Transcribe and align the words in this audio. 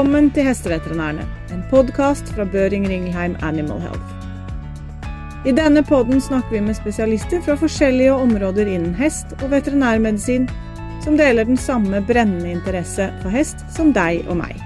Velkommen 0.00 0.30
til 0.32 0.46
Hesteveterinærene, 0.48 1.26
en 1.52 1.58
podkast 1.68 2.30
fra 2.32 2.46
Børing 2.48 2.86
Ringelheim 2.88 3.34
Animal 3.44 3.82
Health. 3.82 4.14
I 5.44 5.52
denne 5.52 5.82
podden 5.84 6.22
snakker 6.24 6.54
vi 6.54 6.62
med 6.64 6.78
spesialister 6.78 7.42
fra 7.44 7.52
forskjellige 7.60 8.14
områder 8.14 8.64
innen 8.64 8.94
hest 8.96 9.34
og 9.42 9.50
veterinærmedisin, 9.52 10.46
som 11.04 11.20
deler 11.20 11.44
den 11.44 11.60
samme 11.60 12.00
brennende 12.08 12.48
interesse 12.48 13.10
for 13.20 13.28
hest 13.36 13.60
som 13.76 13.92
deg 13.92 14.24
og 14.24 14.40
meg. 14.40 14.56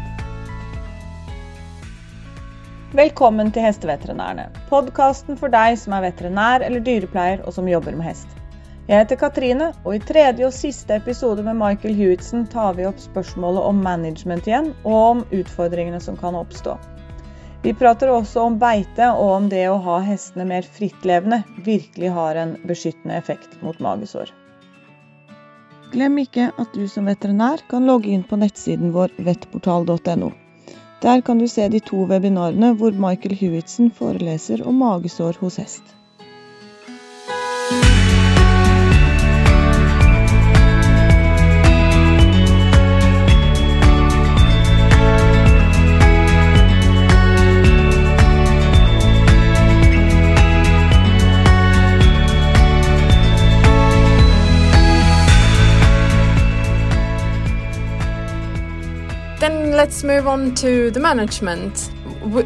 Velkommen 2.95 3.51
til 3.51 3.67
Hesteveterinærene, 3.67 4.47
podkasten 4.71 5.35
for 5.43 5.51
deg 5.51 5.83
som 5.83 5.99
er 5.99 6.13
veterinær 6.13 6.63
eller 6.63 6.79
dyrepleier 6.79 7.43
og 7.43 7.59
som 7.59 7.67
jobber 7.67 7.99
med 7.99 8.13
hest. 8.13 8.44
Jeg 8.85 9.01
heter 9.01 9.17
Katrine, 9.17 9.71
og 9.89 9.95
i 9.97 10.01
tredje 10.05 10.45
og 10.45 10.53
siste 10.53 10.99
episode 10.99 11.41
med 11.47 11.57
Michael 11.57 11.95
Hewitson 11.97 12.43
tar 12.53 12.75
vi 12.77 12.85
opp 12.85 12.99
spørsmålet 13.01 13.65
om 13.65 13.79
management 13.81 14.45
igjen, 14.51 14.75
og 14.85 14.97
om 14.97 15.23
utfordringene 15.33 16.03
som 16.05 16.19
kan 16.21 16.37
oppstå. 16.37 16.75
Vi 17.65 17.73
prater 17.81 18.13
også 18.13 18.43
om 18.45 18.59
beite, 18.61 19.09
og 19.09 19.31
om 19.39 19.49
det 19.49 19.63
å 19.73 19.79
ha 19.87 19.97
hestene 20.05 20.45
mer 20.51 20.69
frittlevende 20.69 21.41
virkelig 21.65 22.13
har 22.13 22.37
en 22.43 22.55
beskyttende 22.69 23.17
effekt 23.17 23.57
mot 23.65 23.81
magesår. 23.81 24.35
Glem 25.97 26.21
ikke 26.21 26.51
at 26.53 26.77
du 26.77 26.85
som 26.85 27.09
veterinær 27.09 27.65
kan 27.71 27.89
logge 27.89 28.13
inn 28.13 28.29
på 28.29 28.37
nettsiden 28.37 28.93
vår 28.93 29.17
vettportal.no. 29.17 30.33
Der 31.01 31.25
kan 31.25 31.41
du 31.41 31.49
se 31.49 31.73
de 31.73 31.81
to 31.81 32.05
webinarene 32.13 32.75
hvor 32.77 32.93
Michael 32.93 33.41
Hewitson 33.41 33.89
foreleser 33.97 34.69
om 34.69 34.77
magesår 34.85 35.41
hos 35.41 35.63
hest. 35.65 35.95
Then 59.45 59.73
let's 59.73 60.03
move 60.03 60.27
on 60.27 60.55
to 60.55 60.91
the 60.91 61.01
management. 61.01 61.91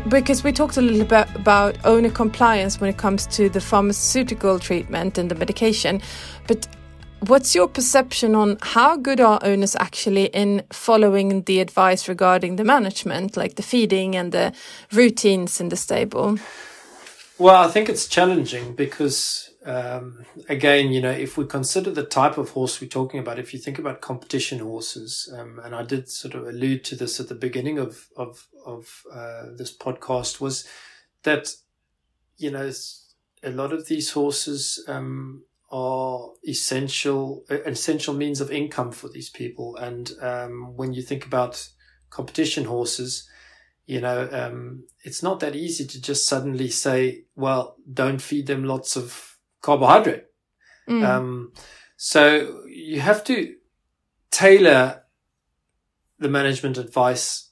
Because 0.09 0.43
we 0.43 0.51
talked 0.51 0.77
a 0.77 0.83
little 0.83 1.07
bit 1.07 1.33
about 1.37 1.79
owner 1.85 2.11
compliance 2.11 2.81
when 2.81 2.91
it 2.91 2.97
comes 2.97 3.25
to 3.29 3.49
the 3.49 3.61
pharmaceutical 3.61 4.59
treatment 4.59 5.17
and 5.17 5.31
the 5.31 5.37
medication, 5.37 6.03
but 6.49 6.67
what's 7.21 7.55
your 7.55 7.69
perception 7.69 8.35
on 8.35 8.59
how 8.63 8.97
good 8.97 9.21
are 9.21 9.39
owners 9.45 9.77
actually 9.77 10.25
in 10.25 10.65
following 10.73 11.43
the 11.43 11.61
advice 11.61 12.09
regarding 12.09 12.57
the 12.57 12.65
management, 12.65 13.37
like 13.37 13.55
the 13.55 13.63
feeding 13.63 14.17
and 14.17 14.33
the 14.33 14.53
routines 14.91 15.61
in 15.61 15.69
the 15.69 15.77
stable? 15.77 16.37
Well, 17.39 17.63
I 17.63 17.69
think 17.69 17.89
it's 17.89 18.09
challenging 18.09 18.75
because 18.75 19.48
um, 19.69 20.24
again, 20.48 20.92
you 20.92 21.02
know, 21.02 21.11
if 21.11 21.36
we 21.36 21.44
consider 21.44 21.91
the 21.91 22.02
type 22.02 22.38
of 22.38 22.50
horse 22.50 22.80
we're 22.80 22.88
talking 22.88 23.20
about, 23.20 23.38
if 23.38 23.52
you 23.52 23.61
think 23.61 23.78
about 23.78 24.00
competition 24.00 24.61
horses, 24.61 25.30
um, 25.36 25.61
and 25.62 25.74
I 25.74 25.83
did 25.83 26.08
sort 26.08 26.34
of 26.34 26.48
allude 26.48 26.84
to 26.84 26.97
this 26.97 27.20
at 27.20 27.28
the 27.28 27.34
beginning 27.34 27.78
of 27.78 28.08
of 28.16 28.46
of 28.64 29.02
uh, 29.12 29.48
this 29.58 29.77
podcast, 29.77 30.41
was 30.41 30.66
that 31.24 31.55
you 32.39 32.51
know 32.51 32.73
a 33.42 33.51
lot 33.51 33.74
of 33.74 33.89
these 33.89 34.12
horses 34.12 34.83
um, 34.89 35.45
are 35.70 36.30
essential 36.48 37.45
essential 37.51 38.14
means 38.14 38.40
of 38.40 38.51
income 38.51 38.90
for 38.90 39.11
these 39.11 39.28
people, 39.28 39.77
and 39.77 40.12
um, 40.23 40.78
when 40.78 40.95
you 40.95 41.02
think 41.02 41.27
about 41.27 41.68
competition 42.08 42.64
horses. 42.64 43.28
You 43.84 44.02
know, 44.02 44.28
um, 44.30 44.84
it's 45.02 45.23
not 45.23 45.40
that 45.40 45.57
easy 45.57 45.86
to 45.86 45.98
just 46.02 46.27
suddenly 46.27 46.68
say, 46.68 47.24
well, 47.36 47.77
don't 47.90 48.20
feed 48.20 48.46
them 48.46 48.64
lots 48.64 48.96
of 48.96 49.38
carbohydrate. 49.68 50.24
Mm. 50.89 51.05
Um, 51.05 51.52
so 51.98 52.62
you 52.67 53.01
have 53.01 53.23
to 53.24 53.56
tailor 54.30 55.02
the 56.18 56.30
management 56.30 56.79
advice 56.79 57.51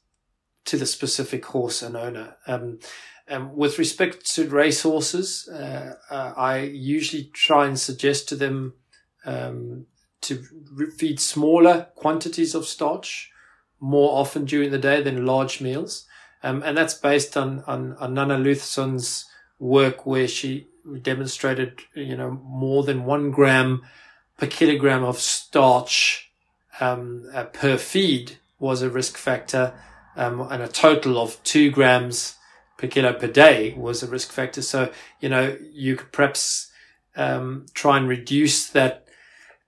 to 0.64 0.78
the 0.78 0.86
specific 0.86 1.44
horse 1.44 1.82
and 1.82 1.94
owner. 1.94 2.36
Um, 2.46 2.78
and 3.28 3.54
with 3.54 3.78
respect 3.78 4.34
to 4.34 4.48
race 4.48 4.82
horses, 4.82 5.46
uh, 5.48 5.96
uh, 6.10 6.32
I 6.36 6.60
usually 6.94 7.24
try 7.34 7.66
and 7.66 7.78
suggest 7.78 8.28
to 8.30 8.36
them 8.36 8.74
um, 9.26 9.86
to 10.22 10.42
feed 10.96 11.20
smaller 11.20 11.88
quantities 11.96 12.54
of 12.54 12.64
starch 12.64 13.30
more 13.78 14.18
often 14.18 14.46
during 14.46 14.70
the 14.70 14.78
day 14.78 15.02
than 15.02 15.26
large 15.26 15.60
meals. 15.60 16.06
Um, 16.42 16.62
and 16.62 16.78
that's 16.78 16.94
based 16.94 17.36
on, 17.36 17.62
on, 17.66 17.94
on 17.98 18.14
Nanna 18.14 18.38
Luthersson's 18.38 19.26
work 19.58 20.06
where 20.06 20.28
she 20.28 20.68
demonstrated, 21.02 21.80
you 21.94 22.16
know, 22.16 22.30
more 22.44 22.82
than 22.82 23.04
one 23.04 23.30
gram 23.30 23.82
per 24.38 24.46
kilogram 24.46 25.04
of 25.04 25.18
starch 25.18 26.30
um, 26.80 27.28
uh, 27.32 27.44
per 27.44 27.76
feed 27.76 28.38
was 28.58 28.82
a 28.82 28.90
risk 28.90 29.16
factor, 29.16 29.74
um, 30.16 30.40
and 30.40 30.62
a 30.62 30.68
total 30.68 31.18
of 31.18 31.42
two 31.42 31.70
grams 31.70 32.36
per 32.78 32.86
kilo 32.86 33.12
per 33.12 33.26
day 33.26 33.74
was 33.76 34.02
a 34.02 34.06
risk 34.06 34.30
factor. 34.30 34.62
So, 34.62 34.90
you 35.20 35.28
know, 35.28 35.56
you 35.72 35.96
could 35.96 36.12
perhaps 36.12 36.70
um, 37.16 37.66
try 37.74 37.96
and 37.96 38.08
reduce 38.08 38.68
that 38.70 39.06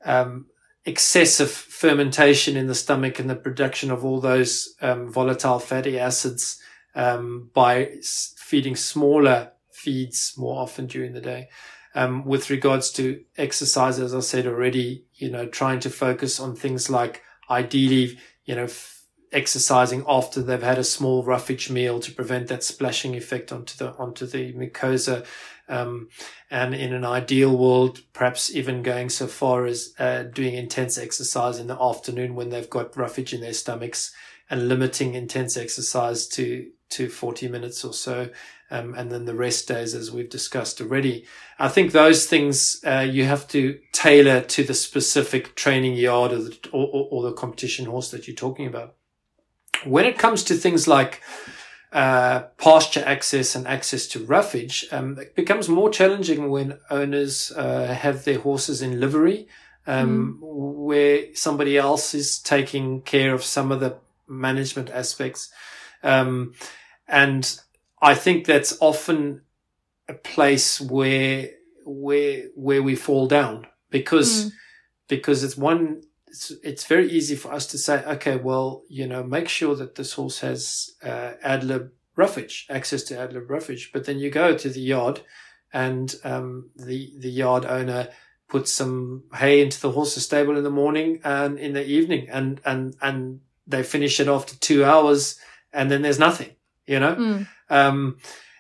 um, 0.05 0.47
excessive 0.85 1.51
fermentation 1.51 2.57
in 2.57 2.67
the 2.67 2.75
stomach 2.75 3.19
and 3.19 3.29
the 3.29 3.37
production 3.37 3.91
of 3.91 4.05
all 4.05 4.21
those 4.21 4.75
um, 4.81 5.11
volatile 5.13 5.59
fatty 5.59 5.99
acids 5.99 6.61
um, 6.95 7.51
by 7.55 7.91
feeding 8.37 8.77
smaller 8.77 9.53
feeds 9.89 10.35
more 10.37 10.61
often 10.61 10.87
during 10.87 11.15
the 11.15 11.21
day. 11.21 11.49
Um, 11.95 12.27
with 12.27 12.51
regards 12.51 12.91
to 12.93 13.25
exercise, 13.39 13.99
as 13.99 14.15
I 14.15 14.21
said 14.21 14.47
already, 14.47 15.07
you 15.15 15.31
know, 15.31 15.47
trying 15.47 15.81
to 15.81 15.91
focus 15.91 16.39
on 16.39 16.55
things 16.55 16.91
like 16.91 17.23
ideally, 17.49 18.19
you 18.45 18.55
know, 18.55 18.65
f- 18.65 19.05
exercising 19.33 20.05
after 20.07 20.43
they've 20.43 20.63
had 20.63 20.79
a 20.79 20.85
small 20.85 21.25
roughage 21.25 21.71
meal 21.71 22.01
to 22.01 22.13
prevent 22.13 22.49
that 22.49 22.63
splashing 22.63 23.15
effect 23.17 23.51
onto 23.51 23.79
the 23.79 23.95
onto 23.97 24.27
the 24.27 24.53
mucosa. 24.53 25.25
Um, 25.71 26.11
and 26.51 26.75
in 26.75 26.93
an 26.93 27.07
ideal 27.07 27.57
world, 27.57 28.01
perhaps 28.13 28.55
even 28.55 28.83
going 28.83 29.09
so 29.09 29.27
far 29.27 29.65
as 29.65 29.95
uh, 29.99 30.25
doing 30.25 30.55
intense 30.55 30.99
exercise 30.99 31.59
in 31.59 31.67
the 31.67 31.83
afternoon 31.83 32.35
when 32.35 32.51
they've 32.51 32.77
got 32.79 32.97
roughage 32.97 33.33
in 33.33 33.41
their 33.41 33.55
stomachs 33.55 34.15
and 34.51 34.69
limiting 34.69 35.15
intense 35.15 35.57
exercise 35.57 36.27
to 36.29 36.71
to 36.91 37.09
40 37.09 37.49
minutes 37.49 37.85
or 37.85 37.93
so 37.93 38.31
um, 38.71 38.95
and 38.95 39.11
then 39.11 39.25
the 39.25 39.35
rest 39.35 39.69
days, 39.69 39.95
as 39.95 40.11
we've 40.11 40.29
discussed 40.29 40.81
already. 40.81 41.25
I 41.59 41.69
think 41.69 41.93
those 41.93 42.27
things 42.27 42.83
uh, 42.87 43.07
you 43.09 43.25
have 43.25 43.49
to 43.49 43.79
tailor 43.93 44.41
to 44.43 44.65
the 44.65 44.75
specific 44.75 45.55
training 45.55 45.95
yard 45.97 46.33
or 46.33 46.43
the, 46.43 46.59
or, 46.73 47.09
or 47.11 47.23
the 47.23 47.33
competition 47.33 47.87
horse 47.87 48.11
that 48.11 48.29
you're 48.29 48.37
talking 48.37 48.67
about. 48.67 48.95
When 49.85 50.05
it 50.05 50.19
comes 50.19 50.43
to 50.45 50.55
things 50.55 50.87
like 50.87 51.23
uh, 51.93 52.41
pasture 52.59 53.03
access 53.07 53.55
and 53.55 53.67
access 53.67 54.07
to 54.09 54.25
roughage, 54.25 54.87
um, 54.93 55.19
it 55.19 55.35
becomes 55.35 55.69
more 55.69 55.89
challenging 55.91 56.51
when 56.51 56.79
owners 56.91 57.53
uh, 57.53 57.87
have 57.87 58.25
their 58.25 58.41
horses 58.41 58.83
in 58.83 59.01
livery, 59.01 59.49
um, 59.87 60.39
mm. 60.43 60.47
where 60.77 61.35
somebody 61.35 61.79
else 61.79 62.13
is 62.13 62.39
taking 62.39 63.01
care 63.01 63.33
of 63.33 63.43
some 63.43 63.73
of 63.73 63.81
the 63.81 63.97
management 64.27 64.91
aspects. 64.91 65.51
Um, 66.03 66.55
and 67.09 67.59
I 68.01 68.15
think 68.15 68.47
that's 68.47 68.77
often 68.81 69.43
a 70.09 70.15
place 70.15 70.81
where 70.81 71.51
where 71.85 72.45
where 72.55 72.83
we 72.83 72.95
fall 72.95 73.27
down 73.27 73.67
because 73.91 74.47
mm. 74.47 74.53
because 75.09 75.43
it's 75.43 75.57
one 75.57 76.03
it's, 76.27 76.53
it's 76.63 76.85
very 76.85 77.11
easy 77.11 77.35
for 77.35 77.53
us 77.53 77.67
to 77.69 77.79
say 77.79 78.05
okay 78.05 78.37
well 78.37 78.83
you 78.89 79.07
know 79.07 79.23
make 79.23 79.49
sure 79.49 79.75
that 79.75 79.95
this 79.95 80.13
horse 80.15 80.41
has 80.41 80.91
uh, 81.03 81.33
ad 81.43 81.65
lib 81.65 81.91
roughage 82.17 82.67
access 82.69 83.03
to 83.03 83.19
ad 83.19 83.33
lib 83.33 83.51
roughage 83.51 83.91
but 83.93 84.05
then 84.05 84.19
you 84.19 84.31
go 84.31 84.57
to 84.57 84.69
the 84.69 84.81
yard 84.81 85.21
and 85.73 86.15
um, 86.25 86.71
the 86.77 87.13
the 87.19 87.31
yard 87.31 87.65
owner 87.65 88.09
puts 88.49 88.73
some 88.73 89.25
hay 89.35 89.61
into 89.61 89.81
the 89.81 89.93
horse's 89.93 90.25
stable 90.25 90.57
in 90.57 90.65
the 90.65 90.71
morning 90.71 91.21
and 91.25 91.59
in 91.59 91.75
the 91.75 91.87
evening 91.87 92.29
and 92.31 92.61
and 92.65 92.97
and 93.03 93.41
they 93.67 93.83
finish 93.83 94.19
it 94.21 94.29
after 94.29 94.57
two 94.57 94.85
hours 94.85 95.39
and 95.73 95.91
then 95.91 96.03
there's 96.03 96.19
nothing 96.19 96.51
you 96.87 96.99
know 96.99 97.15
mm. 97.15 97.47
Um, 97.71 98.19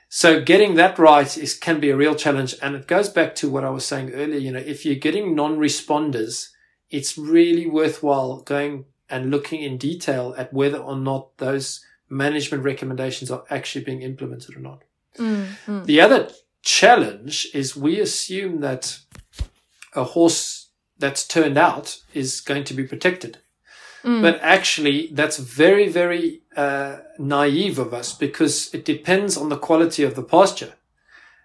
so 0.08 0.40
getting 0.40 0.76
that 0.76 0.98
right 0.98 1.36
is 1.36 1.54
can 1.54 1.80
be 1.80 1.90
a 1.90 1.96
real 1.96 2.14
challenge, 2.14 2.54
and 2.62 2.74
it 2.74 2.86
goes 2.86 3.08
back 3.08 3.34
to 3.36 3.50
what 3.50 3.64
I 3.64 3.70
was 3.70 3.84
saying 3.84 4.12
earlier. 4.12 4.38
You 4.38 4.52
know, 4.52 4.58
if 4.58 4.84
you're 4.84 4.94
getting 4.94 5.34
non-responders, 5.34 6.48
it's 6.90 7.18
really 7.18 7.66
worthwhile 7.66 8.40
going 8.40 8.86
and 9.10 9.30
looking 9.30 9.62
in 9.62 9.78
detail 9.78 10.34
at 10.38 10.52
whether 10.52 10.78
or 10.78 10.96
not 10.96 11.36
those 11.38 11.84
management 12.08 12.64
recommendations 12.64 13.30
are 13.30 13.44
actually 13.50 13.84
being 13.84 14.02
implemented 14.02 14.56
or 14.56 14.60
not. 14.60 14.82
Mm-hmm. 15.16 15.84
The 15.84 16.00
other 16.00 16.30
challenge 16.62 17.48
is 17.54 17.76
we 17.76 18.00
assume 18.00 18.60
that 18.60 18.98
a 19.94 20.04
horse 20.04 20.68
that's 20.98 21.26
turned 21.26 21.58
out 21.58 22.00
is 22.14 22.40
going 22.40 22.64
to 22.64 22.74
be 22.74 22.84
protected. 22.84 23.38
But 24.22 24.38
actually, 24.42 25.08
that's 25.12 25.38
very, 25.38 25.88
very 25.88 26.40
uh, 26.56 26.98
naive 27.18 27.78
of 27.78 27.92
us 27.92 28.14
because 28.18 28.74
it 28.74 28.84
depends 28.84 29.36
on 29.36 29.48
the 29.48 29.58
quality 29.58 30.02
of 30.04 30.14
the 30.14 30.22
pasture. 30.22 30.72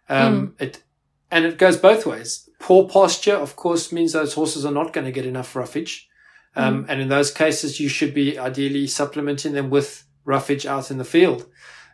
Um, 0.10 0.56
It 0.60 0.84
and 1.30 1.46
it 1.46 1.58
goes 1.58 1.78
both 1.78 2.06
ways. 2.06 2.50
Poor 2.60 2.88
posture, 2.88 3.36
of 3.36 3.56
course, 3.56 3.96
means 3.96 4.12
those 4.12 4.36
horses 4.36 4.66
are 4.66 4.74
not 4.74 4.94
going 4.94 5.06
to 5.06 5.12
get 5.12 5.26
enough 5.26 5.56
roughage. 5.56 6.08
Um, 6.56 6.86
And 6.90 7.02
in 7.02 7.10
those 7.10 7.32
cases, 7.32 7.80
you 7.80 7.90
should 7.90 8.14
be 8.14 8.38
ideally 8.40 8.88
supplementing 8.88 9.54
them 9.54 9.70
with 9.70 10.06
roughage 10.26 10.66
out 10.66 10.92
in 10.92 10.98
the 10.98 11.10
field, 11.16 11.46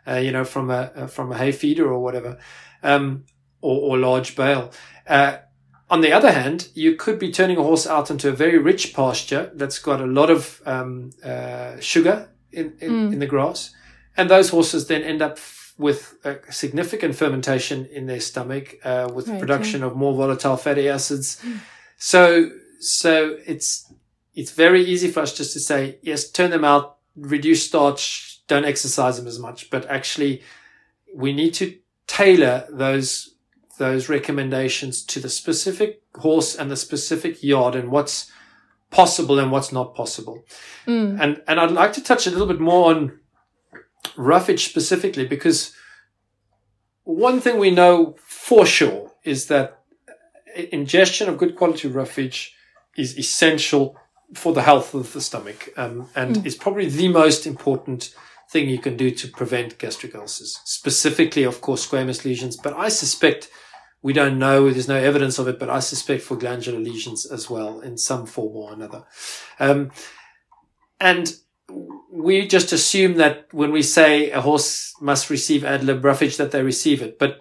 uh, 0.06 0.20
you 0.24 0.30
know, 0.30 0.44
from 0.44 0.70
a 0.70 0.92
uh, 0.96 1.06
from 1.06 1.32
a 1.32 1.36
hay 1.36 1.52
feeder 1.52 1.86
or 1.86 2.02
whatever, 2.02 2.38
um, 2.82 3.24
or, 3.60 3.76
or 3.90 3.98
large 3.98 4.36
bale. 4.36 4.70
Uh, 5.06 5.38
on 5.90 6.00
the 6.00 6.12
other 6.12 6.30
hand, 6.30 6.68
you 6.74 6.94
could 6.94 7.18
be 7.18 7.32
turning 7.32 7.56
a 7.56 7.62
horse 7.62 7.86
out 7.86 8.10
into 8.10 8.28
a 8.28 8.32
very 8.32 8.58
rich 8.58 8.94
pasture 8.94 9.50
that's 9.54 9.78
got 9.80 10.00
a 10.00 10.06
lot 10.06 10.30
of 10.30 10.62
um, 10.64 11.10
uh, 11.24 11.78
sugar 11.80 12.28
in, 12.52 12.74
in, 12.80 13.12
in 13.12 13.18
the 13.18 13.26
grass. 13.26 13.74
And 14.16 14.30
those 14.30 14.50
horses 14.50 14.86
then 14.86 15.02
end 15.02 15.20
up 15.20 15.32
f- 15.32 15.74
with 15.78 16.14
a 16.24 16.52
significant 16.52 17.16
fermentation 17.16 17.86
in 17.86 18.06
their 18.06 18.20
stomach, 18.20 18.76
uh, 18.84 19.10
with 19.12 19.28
Right, 19.28 19.40
production 19.40 19.82
of 19.82 19.96
more 19.96 20.14
volatile 20.14 20.56
fatty 20.56 20.88
acids. 20.88 21.44
So, 21.96 22.50
so 22.78 23.38
it's, 23.46 23.92
it's 24.34 24.52
very 24.52 24.84
easy 24.84 25.10
for 25.10 25.20
us 25.20 25.36
just 25.36 25.52
to 25.54 25.60
say, 25.60 25.98
yes, 26.02 26.30
turn 26.30 26.50
them 26.50 26.64
out, 26.64 26.98
reduce 27.16 27.66
starch, 27.66 28.42
don't 28.46 28.64
exercise 28.64 29.16
them 29.16 29.26
as 29.26 29.38
much. 29.38 29.70
But 29.70 29.86
actually, 29.86 30.42
we 31.14 31.32
need 31.32 31.54
to 31.54 31.76
tailor 32.06 32.66
those 32.70 33.34
those 33.80 34.10
recommendations 34.10 35.02
to 35.02 35.18
the 35.18 35.30
specific 35.30 36.02
horse 36.16 36.54
and 36.54 36.70
the 36.70 36.76
specific 36.76 37.42
yard 37.42 37.74
and 37.74 37.90
what's 37.90 38.30
possible 38.90 39.38
and 39.38 39.50
what's 39.50 39.72
not 39.72 39.94
possible. 39.94 40.44
And 41.20 41.42
and 41.48 41.58
I'd 41.58 41.72
like 41.72 41.94
to 41.94 42.02
touch 42.02 42.26
a 42.26 42.30
little 42.30 42.46
bit 42.46 42.60
more 42.60 42.90
on 42.94 43.18
roughage 44.16 44.68
specifically 44.68 45.26
because 45.26 45.74
one 47.04 47.40
thing 47.40 47.58
we 47.58 47.70
know 47.70 48.16
for 48.18 48.66
sure 48.66 49.12
is 49.24 49.46
that 49.46 49.80
ingestion 50.70 51.28
of 51.28 51.38
good 51.38 51.56
quality 51.56 51.88
roughage 51.88 52.54
is 52.98 53.18
essential 53.18 53.96
for 54.34 54.52
the 54.52 54.62
health 54.62 54.94
of 54.94 55.12
the 55.14 55.20
stomach 55.20 55.70
um, 55.76 56.08
and 56.14 56.46
is 56.46 56.54
probably 56.54 56.88
the 56.88 57.08
most 57.08 57.46
important 57.46 58.14
thing 58.50 58.68
you 58.68 58.78
can 58.78 58.96
do 58.96 59.10
to 59.10 59.28
prevent 59.28 59.78
gastric 59.78 60.14
ulcers. 60.14 60.60
Specifically 60.64 61.44
of 61.44 61.60
course 61.62 61.86
squamous 61.88 62.24
lesions 62.24 62.56
but 62.56 62.74
i 62.74 62.88
suspect 62.88 63.48
we 64.02 64.12
don't 64.12 64.38
know 64.38 64.70
there's 64.70 64.88
no 64.88 64.96
evidence 64.96 65.38
of 65.38 65.46
it 65.48 65.58
but 65.58 65.68
i 65.70 65.78
suspect 65.80 66.22
for 66.22 66.36
glandular 66.36 66.78
lesions 66.80 67.26
as 67.26 67.50
well 67.50 67.80
in 67.80 67.96
some 67.98 68.26
form 68.26 68.54
or 68.56 68.72
another 68.72 69.04
um, 69.58 69.90
and 71.00 71.34
we 72.10 72.46
just 72.46 72.72
assume 72.72 73.14
that 73.18 73.46
when 73.52 73.70
we 73.72 73.82
say 73.82 74.30
a 74.30 74.40
horse 74.40 74.94
must 75.00 75.30
receive 75.30 75.64
ad 75.64 75.84
lib 75.84 76.04
roughage 76.04 76.36
that 76.36 76.50
they 76.50 76.62
receive 76.62 77.02
it 77.02 77.18
but 77.18 77.40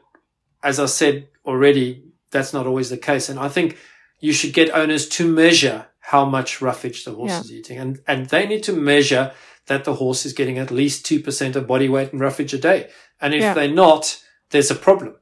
as 0.64 0.80
i 0.80 0.86
said 0.86 1.28
already 1.46 2.04
that's 2.32 2.54
not 2.54 2.68
always 2.68 2.90
the 2.90 2.98
case 2.98 3.30
and 3.30 3.40
i 3.40 3.50
think 3.50 3.78
you 4.20 4.34
should 4.34 4.54
get 4.54 4.70
owners 4.72 5.08
to 5.08 5.28
measure 5.28 5.88
how 6.02 6.26
much 6.26 6.62
roughage 6.62 7.06
the 7.06 7.12
horse 7.14 7.32
Yeah. 7.32 7.40
is 7.42 7.52
eating 7.52 7.78
and 7.78 8.00
and 8.08 8.28
they 8.28 8.46
need 8.48 8.64
to 8.64 8.74
measure 8.74 9.32
that 9.68 9.84
the 9.84 9.96
horse 9.96 10.26
is 10.26 10.34
getting 10.34 10.58
at 10.58 10.72
least 10.72 11.06
2% 11.06 11.56
of 11.56 11.68
body 11.68 11.88
weight 11.88 12.12
in 12.12 12.18
roughage 12.20 12.54
a 12.56 12.58
day 12.58 12.90
and 13.22 13.34
if 13.34 13.42
Yeah. 13.42 13.54
they're 13.54 13.72
not 13.86 14.20
there's 14.50 14.72
a 14.72 14.76
problem 14.76 15.16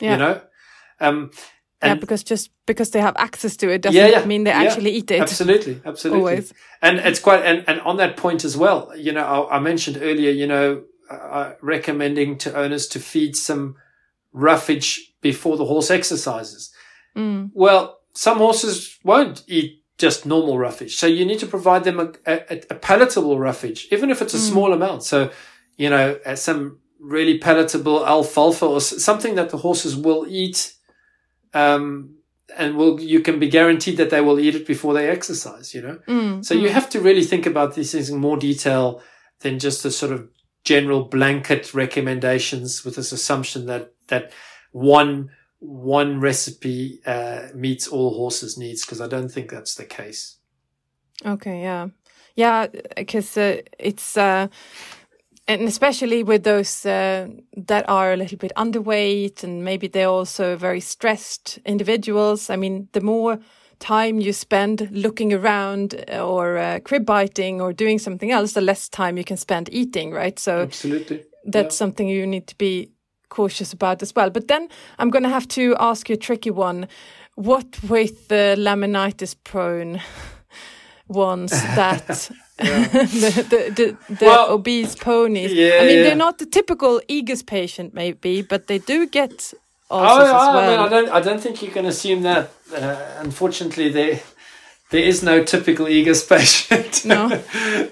Yeah. 0.00 0.12
you 0.12 0.18
know 0.18 0.40
um 1.00 1.30
yeah, 1.82 1.94
because 1.94 2.24
just 2.24 2.50
because 2.66 2.90
they 2.90 3.00
have 3.00 3.14
access 3.16 3.56
to 3.58 3.68
it 3.68 3.82
doesn't 3.82 4.00
Yeah, 4.00 4.08
yeah, 4.08 4.24
mean 4.24 4.44
they 4.44 4.52
actually 4.52 4.92
eat 4.92 5.10
it. 5.10 5.20
Absolutely, 5.20 5.80
absolutely. 5.84 6.20
Always. 6.20 6.52
And 6.80 6.98
it's 6.98 7.20
quite, 7.20 7.44
and, 7.44 7.64
and 7.66 7.80
on 7.82 7.98
that 7.98 8.16
point 8.16 8.44
as 8.44 8.56
well, 8.56 8.90
you 8.96 9.12
know, 9.12 9.24
I, 9.24 9.56
I 9.56 9.58
mentioned 9.58 9.98
earlier, 10.00 10.30
you 10.30 10.46
know, 10.46 10.84
uh, 11.10 11.52
recommending 11.60 12.38
to 12.38 12.56
owners 12.56 12.86
to 12.88 13.00
feed 13.00 13.36
some 13.36 13.76
roughage 14.32 15.12
before 15.20 15.56
the 15.56 15.66
horse 15.66 15.90
exercises. 15.90 16.72
Mm. 17.16 17.50
Well, 17.52 17.98
some 18.14 18.38
horses 18.38 18.98
won't 19.04 19.44
eat 19.46 19.82
just 19.98 20.24
normal 20.26 20.58
roughage. 20.58 20.96
So 20.96 21.06
you 21.06 21.24
need 21.24 21.38
to 21.40 21.46
provide 21.46 21.84
them 21.84 22.00
a, 22.00 22.12
a, 22.26 22.62
a 22.70 22.74
palatable 22.74 23.38
roughage, 23.38 23.88
even 23.92 24.10
if 24.10 24.22
it's 24.22 24.34
a 24.34 24.38
small 24.38 24.72
amount. 24.72 25.02
So, 25.04 25.30
you 25.76 25.90
know, 25.90 26.18
uh, 26.24 26.34
some 26.34 26.78
really 26.98 27.38
palatable 27.38 28.06
alfalfa 28.06 28.64
or 28.64 28.80
something 28.80 29.34
that 29.34 29.50
the 29.50 29.58
horses 29.58 29.94
will 29.96 30.26
eat. 30.28 30.72
Um, 31.54 32.16
and 32.56 32.76
will, 32.76 33.00
you 33.00 33.20
can 33.20 33.38
be 33.38 33.48
guaranteed 33.48 33.96
that 33.96 34.10
they 34.10 34.20
will 34.20 34.38
eat 34.38 34.54
it 34.54 34.66
before 34.66 34.92
they 34.92 35.08
exercise, 35.08 35.74
you 35.74 35.80
know? 35.80 35.98
Mm. 36.06 36.44
So 36.44 36.54
you 36.54 36.68
have 36.68 36.90
to 36.90 37.00
really 37.00 37.24
think 37.24 37.46
about 37.46 37.74
these 37.74 37.92
things 37.92 38.10
in 38.10 38.18
more 38.18 38.36
detail 38.36 39.02
than 39.40 39.58
just 39.58 39.82
the 39.82 39.90
sort 39.90 40.12
of 40.12 40.28
general 40.62 41.04
blanket 41.04 41.72
recommendations 41.72 42.84
with 42.84 42.96
this 42.96 43.12
assumption 43.12 43.66
that, 43.66 43.92
that 44.08 44.32
one, 44.72 45.30
one 45.58 46.20
recipe, 46.20 47.00
uh, 47.06 47.48
meets 47.54 47.88
all 47.88 48.14
horses' 48.14 48.58
needs, 48.58 48.84
because 48.84 49.00
I 49.00 49.08
don't 49.08 49.30
think 49.30 49.50
that's 49.50 49.74
the 49.74 49.84
case. 49.84 50.36
Okay, 51.24 51.62
yeah, 51.62 51.88
yeah, 52.36 52.66
because 52.96 53.36
uh, 53.36 53.62
it's 53.78 54.16
uh, 54.16 54.48
and 55.46 55.62
especially 55.62 56.22
with 56.22 56.44
those 56.44 56.86
uh, 56.86 57.28
that 57.56 57.88
are 57.88 58.12
a 58.12 58.16
little 58.16 58.38
bit 58.38 58.52
underweight 58.56 59.44
and 59.44 59.64
maybe 59.64 59.88
they're 59.88 60.08
also 60.08 60.56
very 60.56 60.80
stressed 60.80 61.58
individuals. 61.66 62.48
I 62.48 62.56
mean, 62.56 62.88
the 62.92 63.02
more 63.02 63.38
time 63.78 64.20
you 64.20 64.32
spend 64.32 64.88
looking 64.90 65.32
around 65.32 66.04
or 66.10 66.56
uh, 66.56 66.80
crib 66.80 67.04
biting 67.04 67.60
or 67.60 67.72
doing 67.72 67.98
something 67.98 68.30
else, 68.30 68.52
the 68.52 68.60
less 68.62 68.88
time 68.88 69.18
you 69.18 69.24
can 69.24 69.36
spend 69.36 69.68
eating, 69.72 70.12
right? 70.12 70.38
So 70.38 70.60
Absolutely. 70.60 71.24
that's 71.44 71.76
something 71.76 72.08
you 72.08 72.26
need 72.26 72.46
to 72.46 72.56
be 72.56 72.90
cautious 73.28 73.72
about 73.72 74.02
as 74.02 74.14
well. 74.14 74.30
But 74.30 74.48
then 74.48 74.68
I'm 74.98 75.10
going 75.10 75.24
to 75.24 75.28
have 75.28 75.48
to 75.48 75.76
ask 75.78 76.08
you 76.08 76.14
a 76.14 76.18
tricky 76.18 76.50
one. 76.50 76.88
What 77.34 77.82
with 77.82 78.28
the 78.28 78.54
laminitis 78.56 79.34
prone 79.44 80.00
ones 81.08 81.50
that 81.50 82.30
the, 82.58 83.46
the, 83.50 83.96
the, 84.08 84.14
the 84.14 84.24
Well, 84.26 84.50
obese 84.52 84.94
ponies? 84.94 85.52
yeah, 85.52 85.78
I 85.80 85.86
mean, 85.86 85.96
yeah. 85.98 86.02
they're 86.04 86.14
not 86.16 86.38
the 86.38 86.46
typical 86.46 87.00
EGUS 87.08 87.42
patient, 87.46 87.94
maybe, 87.94 88.42
but 88.42 88.66
they 88.68 88.78
do 88.78 89.06
get 89.06 89.52
Oh, 89.90 89.98
ulcers 89.98 90.28
I, 90.30 90.36
as 90.36 90.48
I 90.48 90.66
mean. 90.70 90.78
I 90.80 90.88
don't, 90.88 91.08
I 91.10 91.20
don't 91.20 91.40
think 91.40 91.62
you 91.62 91.70
can 91.70 91.84
assume 91.86 92.22
that. 92.22 92.50
Uh, 92.74 92.96
unfortunately, 93.18 93.90
there, 93.90 94.20
there 94.90 95.02
is 95.02 95.22
no 95.22 95.42
typical 95.44 95.86
EGUS 95.86 96.28
patient. 96.28 97.04
No. 97.04 97.26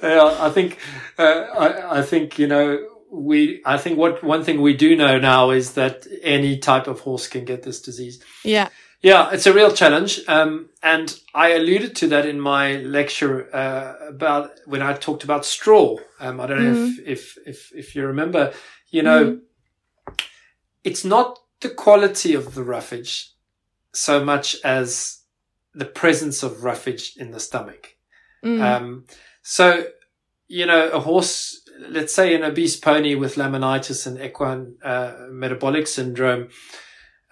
I 0.02 0.50
think, 0.50 0.78
uh, 1.18 1.22
I, 1.22 1.98
I 1.98 2.02
think, 2.02 2.38
you 2.38 2.46
know, 2.46 2.88
we, 3.10 3.60
I 3.66 3.76
think 3.76 3.98
what 3.98 4.22
one 4.24 4.42
thing 4.42 4.62
we 4.62 4.74
do 4.74 4.96
know 4.96 5.18
now 5.18 5.50
is 5.50 5.72
that 5.74 6.06
any 6.22 6.56
type 6.58 6.86
of 6.86 7.00
horse 7.00 7.28
can 7.28 7.44
get 7.44 7.62
this 7.62 7.80
disease. 7.82 8.22
yeah. 8.44 8.68
Yeah, 9.02 9.30
it's 9.32 9.46
a 9.46 9.52
real 9.52 9.72
challenge. 9.72 10.20
Um, 10.28 10.70
and 10.80 11.18
I 11.34 11.50
alluded 11.50 11.96
to 11.96 12.06
that 12.08 12.24
in 12.24 12.40
my 12.40 12.76
lecture, 12.76 13.54
uh, 13.54 14.08
about 14.08 14.52
when 14.64 14.80
I 14.80 14.92
talked 14.92 15.24
about 15.24 15.44
straw. 15.44 15.96
Um, 16.20 16.40
I 16.40 16.46
don't 16.46 16.62
know 16.62 16.84
if, 16.84 16.98
if, 17.06 17.38
if, 17.44 17.72
if 17.74 17.96
you 17.96 18.06
remember, 18.06 18.52
you 18.90 19.02
know, 19.02 19.40
it's 20.84 21.04
not 21.04 21.40
the 21.60 21.70
quality 21.70 22.34
of 22.34 22.54
the 22.54 22.62
roughage 22.62 23.32
so 23.92 24.24
much 24.24 24.56
as 24.64 25.22
the 25.74 25.84
presence 25.84 26.42
of 26.42 26.64
roughage 26.64 27.16
in 27.16 27.30
the 27.30 27.40
stomach. 27.40 27.96
Mm. 28.44 28.60
Um, 28.60 29.04
so, 29.42 29.86
you 30.48 30.66
know, 30.66 30.88
a 30.90 31.00
horse, 31.00 31.62
let's 31.88 32.14
say 32.14 32.34
an 32.34 32.42
obese 32.42 32.76
pony 32.76 33.14
with 33.14 33.36
laminitis 33.36 34.06
and 34.06 34.20
equine 34.20 34.76
uh, 34.84 35.26
metabolic 35.30 35.86
syndrome, 35.86 36.48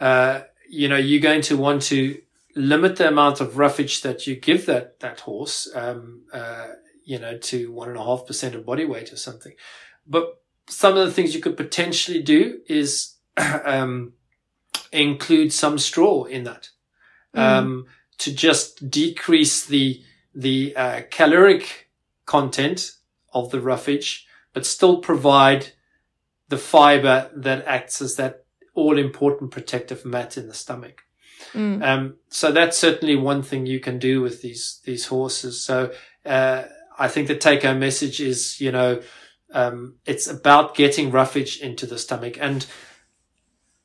uh, 0.01 0.41
you 0.71 0.89
know, 0.89 0.97
you're 0.97 1.21
going 1.21 1.43
to 1.43 1.57
want 1.57 1.83
to 1.83 2.21
limit 2.55 2.97
the 2.97 3.09
amount 3.09 3.41
of 3.41 3.59
roughage 3.59 4.03
that 4.03 4.27
you 4.27 4.37
give 4.37 4.67
that 4.67 5.01
that 5.01 5.21
horse, 5.21 5.69
um, 5.75 6.23
uh, 6.33 6.69
you 7.05 7.19
know, 7.19 7.37
to 7.39 7.73
one 7.73 7.89
and 7.89 7.99
a 7.99 8.05
half 8.05 8.25
percent 8.25 8.55
of 8.55 8.65
body 8.65 8.85
weight 8.85 9.13
or 9.13 9.17
something. 9.17 9.53
But 10.07 10.41
some 10.69 10.97
of 10.97 11.05
the 11.05 11.13
things 11.13 11.35
you 11.35 11.41
could 11.41 11.57
potentially 11.57 12.23
do 12.23 12.61
is 12.69 13.17
um, 13.37 14.13
include 14.93 15.53
some 15.53 15.77
straw 15.77 16.25
in 16.25 16.45
that 16.45 16.69
um, 17.35 17.87
to 18.19 18.33
just 18.33 18.89
decrease 18.89 19.65
the 19.67 20.03
the 20.33 20.77
uh, 20.77 21.03
caloric 21.11 21.91
content 22.27 22.93
of 23.33 23.51
the 23.51 23.61
roughage, 23.61 24.29
but 24.53 24.65
still 24.65 24.99
provide 24.99 25.73
the 26.49 26.59
fiber 26.59 27.29
that 27.35 27.65
acts 27.67 28.01
as 28.01 28.15
that 28.15 28.45
all 28.75 28.99
important 28.99 29.51
protective 29.51 30.05
mat 30.05 30.37
in 30.37 30.49
the 30.49 30.55
stomach. 30.55 31.03
Mm. 31.53 31.83
Um, 31.83 32.17
so 32.29 32.53
that's 32.53 32.79
certainly 32.79 33.17
one 33.17 33.43
thing 33.43 33.67
you 33.67 33.81
can 33.81 33.99
do 33.99 34.21
with 34.21 34.43
these 34.43 34.81
these 34.85 35.07
horses. 35.07 35.65
So 35.65 35.93
uh, 36.25 36.65
I 36.99 37.09
think 37.09 37.29
the 37.29 37.37
take 37.37 37.63
home 37.63 37.81
message 37.81 38.21
is, 38.21 38.61
you 38.61 38.71
know, 38.71 39.01
um, 39.53 39.97
it's 40.07 40.29
about 40.29 40.75
getting 40.75 41.11
roughage 41.11 41.61
into 41.61 41.87
the 41.87 41.99
stomach 41.99 42.37
and 42.41 42.67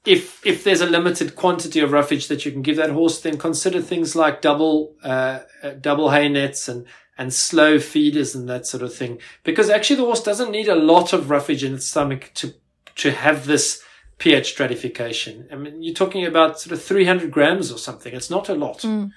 if 0.06 0.46
if 0.46 0.64
there's 0.64 0.82
a 0.82 0.86
limited 0.86 1.36
quantity 1.36 1.80
of 1.80 1.92
roughage 1.92 2.28
that 2.28 2.46
you 2.46 2.52
can 2.52 2.62
give 2.62 2.78
that 2.78 2.92
horse, 2.92 3.20
then 3.20 3.38
consider 3.38 3.82
things 3.82 4.16
like 4.16 4.42
double 4.42 4.96
uh, 5.04 5.40
uh, 5.64 5.72
double 5.82 6.12
hay 6.12 6.30
nets 6.30 6.68
and 6.68 6.86
and 7.18 7.34
slow 7.34 7.80
feeders 7.80 8.36
and 8.36 8.48
that 8.50 8.68
sort 8.68 8.84
of 8.84 8.94
thing. 8.94 9.20
Because 9.44 9.70
actually 9.70 9.96
the 9.98 10.06
horse 10.06 10.22
doesn't 10.22 10.52
need 10.52 10.68
a 10.68 10.76
lot 10.76 11.14
of 11.14 11.30
roughage 11.30 11.64
in 11.64 11.74
its 11.74 11.88
stomach 11.88 12.32
to, 12.36 12.54
to 12.96 13.12
have 13.12 13.46
this 13.46 13.82
pH 14.18 14.52
stratification. 14.52 15.48
I 15.52 15.56
mean, 15.56 15.82
you're 15.82 15.94
talking 15.94 16.26
about 16.26 16.60
sort 16.60 16.74
of 16.74 16.82
300 16.82 17.32
grams 17.32 17.72
or 17.72 17.78
something. 17.78 18.14
It's 18.14 18.30
not 18.30 18.50
a 18.50 18.56
lot. 18.56 18.80
Mm. 18.80 19.12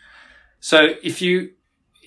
So 0.61 0.95
if 1.03 1.23
you, 1.23 1.51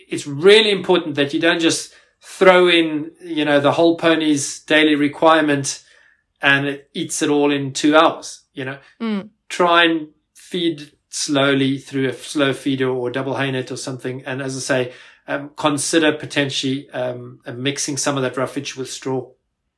it's 0.09 0.27
really 0.27 0.71
important 0.71 1.15
that 1.15 1.33
you 1.33 1.39
don't 1.39 1.59
just 1.61 1.93
throw 2.21 2.67
in, 2.67 3.11
you 3.23 3.45
know, 3.45 3.59
the 3.59 3.71
whole 3.73 3.97
pony's 3.97 4.59
daily 4.59 4.95
requirement 4.95 5.83
and 6.41 6.67
it 6.67 6.89
eats 6.93 7.21
it 7.21 7.29
all 7.29 7.51
in 7.51 7.71
two 7.73 7.95
hours, 7.95 8.43
you 8.53 8.65
know, 8.65 8.77
Mm. 8.99 9.29
try 9.47 9.85
and 9.85 10.09
feed 10.33 10.91
slowly 11.09 11.77
through 11.77 12.09
a 12.09 12.13
slow 12.13 12.53
feeder 12.53 12.89
or 12.89 13.09
double 13.09 13.35
hay 13.37 13.51
net 13.51 13.71
or 13.71 13.77
something. 13.77 14.23
And 14.25 14.41
as 14.41 14.55
I 14.57 14.59
say, 14.59 14.93
um, 15.27 15.51
consider 15.55 16.13
potentially, 16.13 16.89
um, 16.91 17.39
mixing 17.55 17.95
some 17.97 18.17
of 18.17 18.23
that 18.23 18.37
roughage 18.37 18.75
with 18.75 18.89
straw. 18.91 19.29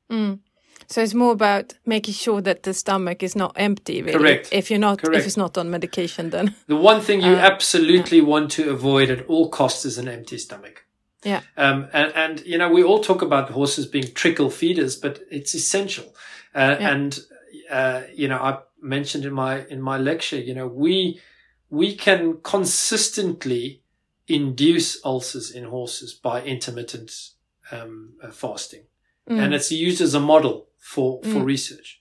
Mm. 0.09 0.39
So 0.87 1.01
it's 1.01 1.13
more 1.13 1.31
about 1.31 1.73
making 1.85 2.13
sure 2.13 2.41
that 2.41 2.63
the 2.63 2.73
stomach 2.73 3.23
is 3.23 3.35
not 3.35 3.53
empty. 3.55 4.01
Really. 4.01 4.17
Correct. 4.17 4.49
If 4.51 4.69
you're 4.69 4.79
not, 4.79 5.01
Correct. 5.01 5.19
if 5.19 5.25
it's 5.27 5.37
not 5.37 5.57
on 5.57 5.69
medication, 5.69 6.29
then 6.29 6.55
The 6.67 6.75
one 6.75 7.01
thing 7.01 7.21
you 7.21 7.33
Uh, 7.33 7.51
absolutely 7.51 8.21
want 8.21 8.51
to 8.51 8.69
avoid 8.69 9.09
at 9.09 9.25
all 9.27 9.49
costs 9.49 9.85
is 9.85 9.97
an 9.97 10.07
empty 10.07 10.37
stomach. 10.37 10.85
yeah, 11.25 11.41
Um, 11.57 11.87
and, 11.93 12.11
and, 12.15 12.45
you 12.45 12.57
know, 12.57 12.69
we 12.69 12.83
all 12.83 12.99
talk 12.99 13.21
about 13.21 13.49
horses 13.51 13.85
being 13.87 14.11
trickle 14.13 14.49
feeders, 14.49 14.95
but 14.97 15.21
it's 15.31 15.53
essential. 15.55 16.05
Uh, 16.53 16.75
Yeah. 16.79 16.89
and, 16.91 17.19
uh, 17.71 18.01
you 18.13 18.27
know, 18.27 18.37
I 18.37 18.59
mentioned 18.81 19.23
in 19.25 19.33
my, 19.33 19.65
in 19.69 19.81
my 19.81 19.97
lecture, 19.97 20.37
you 20.37 20.53
know, 20.53 20.67
we, 20.67 21.21
we 21.69 21.95
can 21.95 22.37
consistently 22.43 23.81
induce 24.27 25.03
ulcers 25.05 25.51
in 25.51 25.65
horses 25.65 26.13
by 26.13 26.41
intermittent, 26.43 27.11
um, 27.71 28.13
uh, 28.21 28.31
fasting. 28.31 28.83
Mm. 29.29 29.39
And 29.39 29.53
it's 29.53 29.71
used 29.71 30.01
as 30.01 30.13
a 30.13 30.19
model 30.19 30.67
for, 30.83 31.21
for 31.23 31.39
Mm. 31.41 31.45
research. 31.45 31.99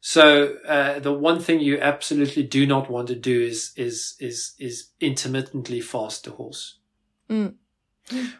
So, 0.00 0.56
uh, 0.66 0.98
the 0.98 1.12
one 1.12 1.40
thing 1.40 1.60
you 1.60 1.78
absolutely 1.80 2.42
do 2.42 2.66
not 2.66 2.90
want 2.90 3.08
to 3.08 3.14
do 3.14 3.40
is, 3.40 3.72
is, 3.76 4.16
is, 4.20 4.54
is 4.58 4.88
intermittently 5.00 5.80
fast 5.80 6.26
a 6.26 6.30
horse 6.32 6.78
Mm. 7.30 7.54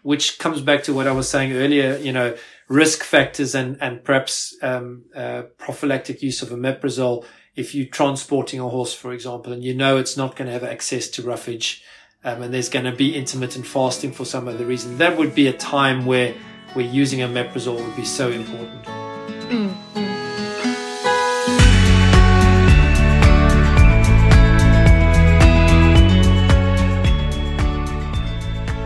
which 0.02 0.38
comes 0.38 0.60
back 0.60 0.82
to 0.84 0.92
what 0.92 1.06
I 1.06 1.12
was 1.12 1.26
saying 1.28 1.52
earlier, 1.54 1.96
you 1.96 2.12
know, 2.12 2.36
risk 2.68 3.02
factors 3.02 3.54
and, 3.54 3.78
and 3.80 4.04
perhaps, 4.04 4.54
um, 4.62 5.04
uh, 5.16 5.42
prophylactic 5.56 6.22
use 6.22 6.42
of 6.42 6.50
omeprazole. 6.50 7.24
If 7.56 7.74
you're 7.74 7.86
transporting 7.86 8.60
a 8.60 8.68
horse, 8.68 8.92
for 8.92 9.12
example, 9.14 9.52
and 9.54 9.64
you 9.64 9.74
know 9.74 9.96
it's 9.96 10.16
not 10.18 10.36
going 10.36 10.48
to 10.48 10.52
have 10.52 10.64
access 10.64 11.08
to 11.10 11.22
roughage, 11.22 11.82
um, 12.24 12.42
and 12.42 12.52
there's 12.52 12.68
going 12.68 12.84
to 12.84 12.92
be 12.92 13.14
intermittent 13.16 13.66
fasting 13.66 14.12
for 14.12 14.24
some 14.26 14.48
other 14.48 14.66
reason, 14.66 14.98
that 14.98 15.16
would 15.16 15.34
be 15.34 15.46
a 15.46 15.52
time 15.52 16.04
where, 16.04 16.34
where 16.74 16.84
using 16.84 17.20
omeprazole 17.20 17.82
would 17.86 17.96
be 17.96 18.04
so 18.04 18.30
important. 18.30 19.13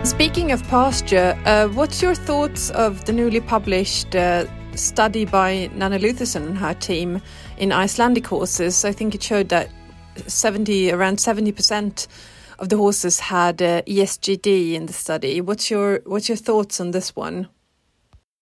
Speaking 0.05 0.51
of 0.51 0.63
pasture, 0.65 1.39
uh, 1.45 1.69
what's 1.69 2.03
your 2.03 2.15
thoughts 2.15 2.71
of 2.71 3.05
the 3.05 3.13
newly 3.13 3.41
published 3.41 4.17
uh, 4.17 4.47
study 4.75 5.25
by 5.25 5.71
Nanna 5.75 5.99
Luthersson 5.99 6.47
and 6.47 6.59
her 6.59 6.75
team 6.75 7.23
in 7.59 7.71
Icelandic 7.71 8.27
horses? 8.27 8.85
I 8.85 8.93
think 8.93 9.15
it 9.15 9.23
showed 9.23 9.49
that 9.51 9.71
70, 10.27 10.91
around 10.91 11.19
70% 11.19 12.09
of 12.59 12.69
the 12.69 12.77
horses 12.77 13.21
had 13.21 13.63
uh, 13.63 13.83
ESGD 13.83 14.75
in 14.75 14.87
the 14.87 14.93
study. 14.93 15.41
What's 15.41 15.71
your 15.71 16.01
what's 16.05 16.29
your 16.29 16.37
thoughts 16.37 16.81
on 16.81 16.91
this 16.91 17.15
one? 17.15 17.49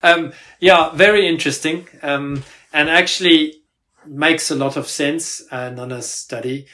Um, 0.06 0.32
yeah, 0.60 0.90
very 0.94 1.26
interesting. 1.26 1.88
Um, 2.00 2.44
and 2.72 2.88
actually 2.88 3.62
makes 4.06 4.52
a 4.52 4.54
lot 4.54 4.76
of 4.76 4.86
sense, 4.86 5.42
uh, 5.50 5.70
Nanna's 5.70 6.08
study, 6.08 6.66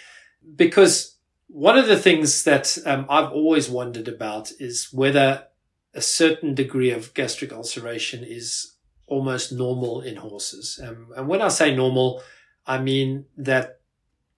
because 0.54 1.16
one 1.46 1.78
of 1.78 1.86
the 1.86 1.98
things 1.98 2.44
that 2.44 2.76
um, 2.84 3.06
I've 3.08 3.32
always 3.32 3.70
wondered 3.70 4.08
about 4.08 4.52
is 4.60 4.88
whether 4.92 5.46
a 5.94 6.02
certain 6.02 6.54
degree 6.54 6.90
of 6.90 7.14
gastric 7.14 7.52
ulceration 7.52 8.22
is 8.22 8.74
almost 9.06 9.50
normal 9.50 10.02
in 10.02 10.16
horses. 10.16 10.78
Um, 10.82 11.08
and 11.16 11.26
when 11.26 11.40
I 11.40 11.48
say 11.48 11.74
normal, 11.74 12.22
I 12.66 12.78
mean 12.82 13.26
that 13.38 13.80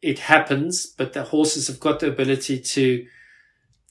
it 0.02 0.20
happens, 0.20 0.86
but 0.86 1.14
the 1.14 1.24
horses 1.24 1.66
have 1.66 1.80
got 1.80 1.98
the 2.00 2.08
ability 2.08 2.60
to 2.60 3.06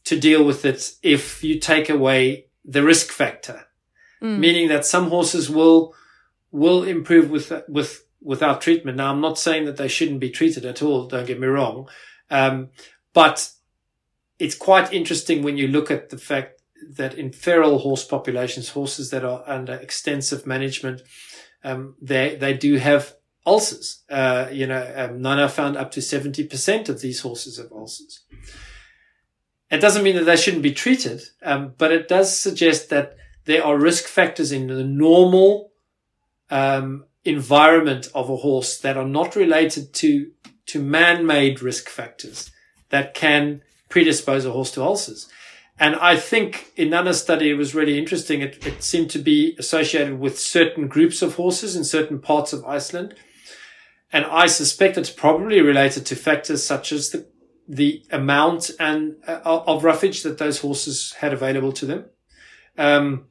to 0.05 0.19
deal 0.19 0.43
with 0.43 0.65
it 0.65 0.93
if 1.01 1.43
you 1.45 1.59
take 1.59 1.89
away 1.89 2.47
the 2.65 2.83
risk 2.83 3.09
factor 3.09 3.67
Mm. 4.23 4.39
meaning 4.39 4.67
that 4.69 4.85
some 4.85 5.09
horses 5.09 5.49
will 5.49 5.93
will 6.49 6.83
improve 6.83 7.29
with 7.29 7.51
with 7.67 8.05
without 8.21 8.61
treatment. 8.61 8.95
Now, 8.95 9.11
I'm 9.11 9.19
not 9.19 9.37
saying 9.37 9.65
that 9.65 9.75
they 9.75 9.89
shouldn't 9.89 10.21
be 10.21 10.29
treated 10.29 10.65
at 10.65 10.81
all. 10.81 11.07
Don't 11.07 11.27
get 11.27 11.41
me 11.41 11.47
wrong, 11.47 11.89
um, 12.29 12.69
but 13.11 13.49
it's 14.39 14.55
quite 14.55 14.93
interesting 14.93 15.43
when 15.43 15.57
you 15.57 15.67
look 15.67 15.91
at 15.91 16.09
the 16.09 16.17
fact 16.17 16.61
that 16.95 17.15
in 17.15 17.33
feral 17.33 17.79
horse 17.79 18.05
populations, 18.05 18.69
horses 18.69 19.09
that 19.09 19.25
are 19.25 19.43
under 19.45 19.73
extensive 19.73 20.47
management, 20.47 21.01
um, 21.65 21.95
they 22.01 22.37
they 22.37 22.53
do 22.53 22.77
have 22.77 23.15
ulcers. 23.45 24.03
Uh, 24.09 24.47
you 24.53 24.67
know, 24.67 24.89
um, 24.95 25.21
Nanna 25.21 25.49
found 25.49 25.75
up 25.75 25.91
to 25.91 26.01
seventy 26.01 26.47
percent 26.47 26.87
of 26.87 27.01
these 27.01 27.19
horses 27.19 27.57
have 27.57 27.73
ulcers. 27.73 28.21
It 29.69 29.81
doesn't 29.81 30.03
mean 30.03 30.15
that 30.15 30.23
they 30.25 30.37
shouldn't 30.37 30.63
be 30.63 30.71
treated, 30.71 31.23
um, 31.41 31.73
but 31.77 31.91
it 31.91 32.07
does 32.07 32.39
suggest 32.39 32.89
that 32.89 33.17
there 33.45 33.65
are 33.65 33.77
risk 33.77 34.05
factors 34.05 34.51
in 34.51 34.67
the 34.67 34.83
normal 34.83 35.71
um, 36.49 37.05
environment 37.25 38.09
of 38.13 38.29
a 38.29 38.37
horse 38.37 38.77
that 38.79 38.97
are 38.97 39.07
not 39.07 39.35
related 39.35 39.93
to 39.93 40.31
to 40.65 40.81
man-made 40.81 41.61
risk 41.61 41.89
factors 41.89 42.49
that 42.89 43.13
can 43.13 43.61
predispose 43.89 44.45
a 44.45 44.51
horse 44.51 44.71
to 44.71 44.81
ulcers. 44.81 45.29
And 45.79 45.95
I 45.95 46.15
think 46.15 46.71
in 46.75 46.87
another 46.87 47.13
study, 47.13 47.49
it 47.49 47.55
was 47.55 47.75
really 47.75 47.97
interesting. 47.97 48.41
It, 48.41 48.65
it 48.65 48.83
seemed 48.83 49.09
to 49.11 49.19
be 49.19 49.55
associated 49.57 50.19
with 50.19 50.39
certain 50.39 50.87
groups 50.87 51.21
of 51.21 51.35
horses 51.35 51.75
in 51.75 51.83
certain 51.83 52.19
parts 52.19 52.53
of 52.53 52.63
Iceland. 52.63 53.15
And 54.11 54.25
I 54.25 54.45
suspect 54.45 54.97
it's 54.97 55.09
probably 55.09 55.59
related 55.61 56.05
to 56.05 56.15
factors 56.15 56.63
such 56.63 56.91
as 56.91 57.09
the, 57.09 57.27
the 57.67 58.05
amount 58.11 58.69
and 58.79 59.15
uh, 59.27 59.39
of 59.43 59.83
roughage 59.83 60.21
that 60.23 60.37
those 60.37 60.59
horses 60.59 61.13
had 61.19 61.33
available 61.33 61.71
to 61.73 61.85
them. 61.87 62.05
Um, 62.77 63.25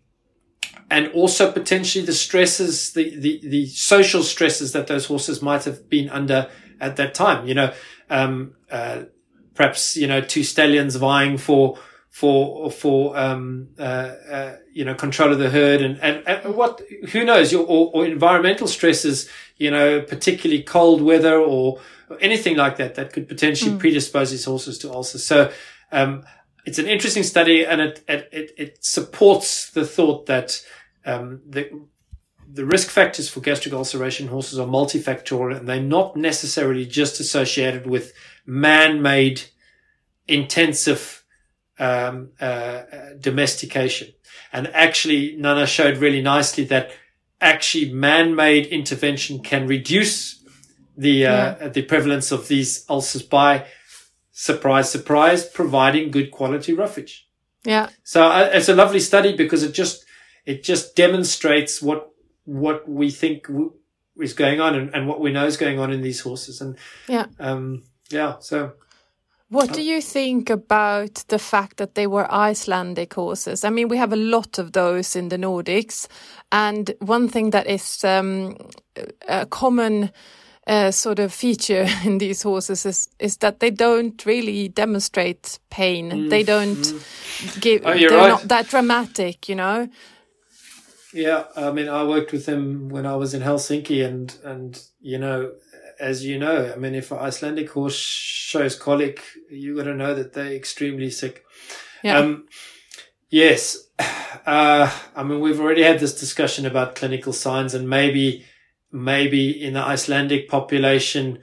and 0.91 1.09
also 1.13 1.51
potentially 1.51 2.05
the 2.05 2.13
stresses, 2.13 2.93
the, 2.93 3.17
the, 3.17 3.41
the 3.43 3.67
social 3.67 4.23
stresses 4.23 4.73
that 4.73 4.87
those 4.89 5.07
horses 5.07 5.41
might 5.41 5.65
have 5.65 5.89
been 5.89 6.11
under 6.11 6.51
at 6.81 6.97
that 6.97 7.15
time. 7.15 7.49
You 7.49 7.55
know, 7.55 7.73
um, 8.11 8.55
uh, 8.71 9.05
perhaps, 9.55 9.97
you 9.97 10.07
know, 10.07 10.21
two 10.21 10.45
stallions 10.45 10.97
vying 10.97 11.39
for, 11.39 11.79
for, 12.11 12.71
for, 12.71 13.17
um, 13.17 13.69
uh, 13.79 13.83
uh, 13.83 14.57
you 14.75 14.85
know, 14.85 14.95
control 14.95 15.33
of 15.33 15.39
the 15.39 15.49
herd 15.49 15.81
and, 15.81 15.99
and, 16.01 16.23
and 16.29 16.55
what, 16.55 16.83
who 17.13 17.25
knows, 17.25 17.55
or, 17.55 17.91
or 17.95 18.05
environmental 18.05 18.67
stresses, 18.67 19.31
you 19.57 19.71
know, 19.71 20.03
particularly 20.03 20.63
cold 20.63 21.01
weather 21.01 21.37
or, 21.39 21.81
or 22.11 22.19
anything 22.21 22.57
like 22.57 22.77
that, 22.77 22.97
that 22.97 23.15
could 23.15 23.29
potentially 23.29 23.79
predispose 23.79 24.31
these 24.31 24.45
horses 24.45 24.77
to 24.79 24.93
ulcers. 24.93 25.25
So, 25.25 25.51
um, 25.91 26.25
it's 26.65 26.79
an 26.79 26.87
interesting 26.87 27.23
study 27.23 27.65
and 27.65 27.81
it, 27.81 28.05
it, 28.09 28.29
it, 28.33 28.51
it 28.57 28.85
supports 28.85 29.71
the 29.71 29.87
thought 29.87 30.27
that, 30.27 30.65
um, 31.05 31.41
the, 31.49 31.71
the 32.53 32.67
risk 32.67 32.89
factors 32.89 33.29
for 33.29 33.41
gastric 33.41 33.75
ulceration 33.75 34.27
in 34.27 34.33
horses 34.33 34.59
are 34.59 34.67
multifactorial 34.67 35.57
and 35.57 35.69
they're 35.69 35.81
not 35.81 36.17
necessarily 36.17 36.85
just 36.85 37.19
associated 37.19 37.87
with 37.87 38.13
man-made 38.45 39.43
intensive 40.29 41.25
um, 41.79 42.31
uh, 42.41 42.45
uh, 42.45 42.85
domestication. 43.19 44.13
And 44.53 44.69
actually, 44.69 45.37
Nanna 45.37 45.67
showed 45.67 45.99
really 45.99 46.21
nicely 46.21 46.65
that 46.65 46.93
actually 47.41 47.93
man-made 47.93 48.67
intervention 48.67 49.43
can 49.43 49.67
reduce 49.67 50.43
the 50.97 51.27
uh, 51.27 51.69
the 51.69 51.83
prevalence 51.83 52.31
of 52.31 52.49
these 52.49 52.85
ulcers 52.89 53.23
by 53.23 53.67
surprise, 54.33 54.91
surprise, 54.91 55.45
providing 55.45 56.11
good 56.11 56.31
quality 56.31 56.73
roughage. 56.73 57.29
Yeah. 57.65 57.91
So 58.03 58.25
uh, 58.25 58.51
it's 58.53 58.69
a 58.69 58.75
lovely 58.75 59.01
study 59.01 59.37
because 59.37 59.63
it 59.63 59.73
just 59.73 60.05
it 60.45 60.65
just 60.65 60.97
demonstrates 60.97 61.81
what 61.81 62.11
what 62.45 62.89
we 62.89 63.11
think 63.11 63.47
w- 63.47 63.73
is 64.17 64.33
going 64.35 64.61
on 64.61 64.75
and, 64.75 64.95
and 64.95 65.07
what 65.07 65.21
we 65.21 65.31
know 65.31 65.47
is 65.47 65.57
going 65.57 65.79
on 65.79 65.93
in 65.93 66.03
these 66.03 66.21
horses. 66.21 66.61
And 66.61 66.77
Yeah. 67.09 67.27
um, 67.39 67.85
yeah, 68.11 68.39
so 68.41 68.73
What 69.49 69.73
do 69.75 69.83
you 69.83 70.01
think 70.03 70.51
about 70.51 71.25
the 71.29 71.39
fact 71.39 71.77
that 71.77 71.95
they 71.95 72.07
were 72.07 72.27
Icelandic 72.51 73.15
horses? 73.15 73.65
I 73.65 73.71
mean, 73.71 73.89
we 73.89 73.99
have 73.99 74.13
a 74.13 74.17
lot 74.17 74.59
of 74.59 74.73
those 74.73 75.19
in 75.19 75.29
the 75.29 75.37
Nordics, 75.37 76.09
and 76.51 76.91
one 77.01 77.29
thing 77.29 77.51
that 77.51 77.67
is 77.67 78.03
um, 78.05 78.57
a 79.29 79.45
common 79.47 80.11
uh, 80.67 80.91
sort 80.91 81.19
of 81.19 81.33
feature 81.33 81.87
in 82.05 82.19
these 82.19 82.43
horses 82.43 82.87
is, 82.87 83.09
is 83.19 83.37
that 83.39 83.61
they 83.61 83.71
don't 83.71 84.25
really 84.25 84.69
demonstrate 84.69 85.59
pain. 85.71 86.11
Mm. 86.11 86.31
They 86.31 86.43
don't 86.43 86.77
mm. 86.77 87.61
give. 87.61 87.83
Oh, 87.85 87.97
they're 87.97 88.11
right. 88.11 88.29
not 88.29 88.43
that 88.49 88.69
dramatic, 88.69 89.49
you 89.49 89.55
know. 89.55 89.89
Yeah, 91.13 91.45
I 91.57 91.73
mean, 91.73 91.89
I 91.89 92.05
worked 92.05 92.33
with 92.33 92.47
them 92.47 92.89
when 92.89 93.05
I 93.05 93.17
was 93.17 93.35
in 93.35 93.43
Helsinki, 93.43 94.05
and 94.05 94.35
and 94.45 94.83
you 95.01 95.19
know, 95.19 95.53
as 96.01 96.25
you 96.25 96.39
know, 96.39 96.73
I 96.73 96.79
mean, 96.79 96.95
if 96.95 97.13
an 97.13 97.19
Icelandic 97.19 97.71
horse 97.71 97.97
shows 97.97 98.75
colic, 98.75 99.23
you 99.51 99.77
got 99.77 99.85
to 99.85 99.95
know 99.95 100.15
that 100.15 100.33
they're 100.33 100.53
extremely 100.53 101.11
sick. 101.11 101.45
Yeah. 102.03 102.19
Um, 102.19 102.49
yes. 103.31 103.89
Uh, 104.45 104.91
I 105.15 105.23
mean, 105.23 105.39
we've 105.39 105.61
already 105.61 105.85
had 105.85 106.01
this 106.01 106.19
discussion 106.19 106.67
about 106.67 106.97
clinical 106.97 107.33
signs, 107.33 107.75
and 107.75 107.89
maybe, 107.89 108.45
maybe 108.93 109.51
in 109.51 109.75
the 109.75 109.81
Icelandic 109.81 110.49
population, 110.49 111.39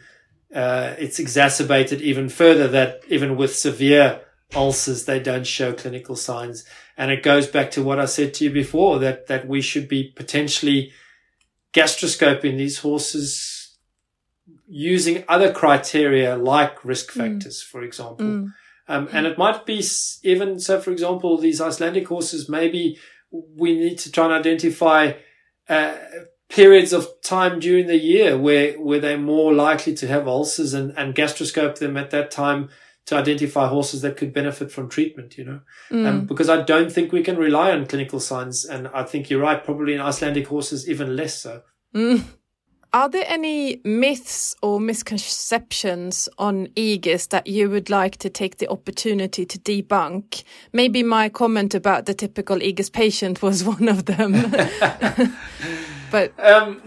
uh, 0.53 0.96
it's 0.98 1.20
exacerbated 1.20 2.01
even 2.01 2.29
further 2.29 2.68
that 2.68 3.01
even 3.10 3.36
with 3.36 3.56
severe 3.56 4.22
ulcers, 4.56 5.06
they 5.06 5.20
don't 5.20 5.46
show 5.46 5.74
clinical 5.74 6.15
signs. 6.15 6.63
And 6.98 7.12
it 7.12 7.24
goes 7.24 7.48
back 7.48 7.72
to 7.72 7.84
what 7.84 8.00
I 8.00 8.06
said 8.06 8.34
to 8.36 8.46
you 8.46 8.51
before 8.51 9.00
that, 9.00 9.27
that 9.27 9.48
we 9.48 9.62
should 9.62 9.88
be 9.88 10.13
potentially 10.15 10.91
gastroscoping 11.74 12.58
these 12.58 12.79
horses 12.79 13.77
using 14.68 15.24
other 15.27 15.51
criteria 15.51 16.38
like 16.38 16.84
risk 16.86 17.12
mm. 17.12 17.18
factors, 17.18 17.63
mm. 17.63 17.72
for 17.72 17.84
example. 17.84 18.25
Mm. 18.25 18.53
Um, 18.88 19.08
and 19.12 19.27
it 19.27 19.38
might 19.38 19.65
be 19.65 19.84
even 20.24 20.60
so, 20.60 20.82
for 20.82 20.91
example, 20.91 21.38
these 21.38 21.62
Icelandic 21.62 22.08
horses, 22.08 22.50
maybe 22.50 22.98
we 23.32 23.77
need 23.77 24.00
to 24.00 24.12
try 24.12 24.25
and 24.25 24.34
identify, 24.34 25.13
uh, 25.68 25.96
periods 26.50 26.91
of 26.94 27.08
time 27.22 27.60
during 27.60 27.88
the 27.88 27.98
year 27.98 28.38
where, 28.38 28.74
where 28.74 29.00
they're 29.00 29.18
more 29.18 29.53
likely 29.53 29.94
to 29.94 30.08
have 30.08 30.27
ulcers 30.27 30.74
and, 30.74 30.91
and 30.98 31.15
gastroscope 31.15 31.77
them 31.77 31.96
at 31.96 32.10
that 32.10 32.32
time 32.32 32.70
to 33.06 33.15
identify 33.15 33.68
horses 33.68 34.01
that 34.01 34.18
could 34.18 34.34
benefit 34.34 34.72
from 34.72 34.89
treatment, 34.89 35.38
you 35.38 35.44
know, 35.44 35.62
mm. 35.89 36.06
um, 36.06 36.25
because 36.25 36.50
I 36.50 36.62
don't 36.62 36.91
think 36.91 37.12
we 37.12 37.24
can 37.24 37.38
rely 37.38 37.72
on 37.72 37.88
clinical 37.88 38.20
signs. 38.20 38.65
And 38.65 38.88
I 38.89 39.03
think 39.03 39.29
you're 39.29 39.41
right, 39.41 39.63
probably 39.63 39.94
in 39.94 40.01
Icelandic 40.01 40.48
horses, 40.48 40.88
even 40.89 41.15
less 41.15 41.41
so. 41.41 41.63
Mm. 41.96 42.24
Are 42.91 43.10
there 43.10 43.25
any 43.27 43.82
myths 43.84 44.56
or 44.63 44.79
misconceptions 44.79 46.27
on 46.39 46.68
EGUS 46.75 47.27
that 47.29 47.46
you 47.46 47.70
would 47.70 47.91
like 47.91 48.18
to 48.18 48.29
take 48.32 48.58
the 48.58 48.68
opportunity 48.70 49.46
to 49.46 49.60
debunk? 49.60 50.44
Maybe 50.74 51.03
my 51.03 51.29
comment 51.29 51.75
about 51.75 52.08
the 52.08 52.15
typical 52.15 52.58
EGUS 52.58 52.91
patient 52.91 53.41
was 53.44 53.63
one 53.75 53.88
of 53.88 54.06
them. 54.06 54.34
but 56.12 56.34
um, 56.39 56.82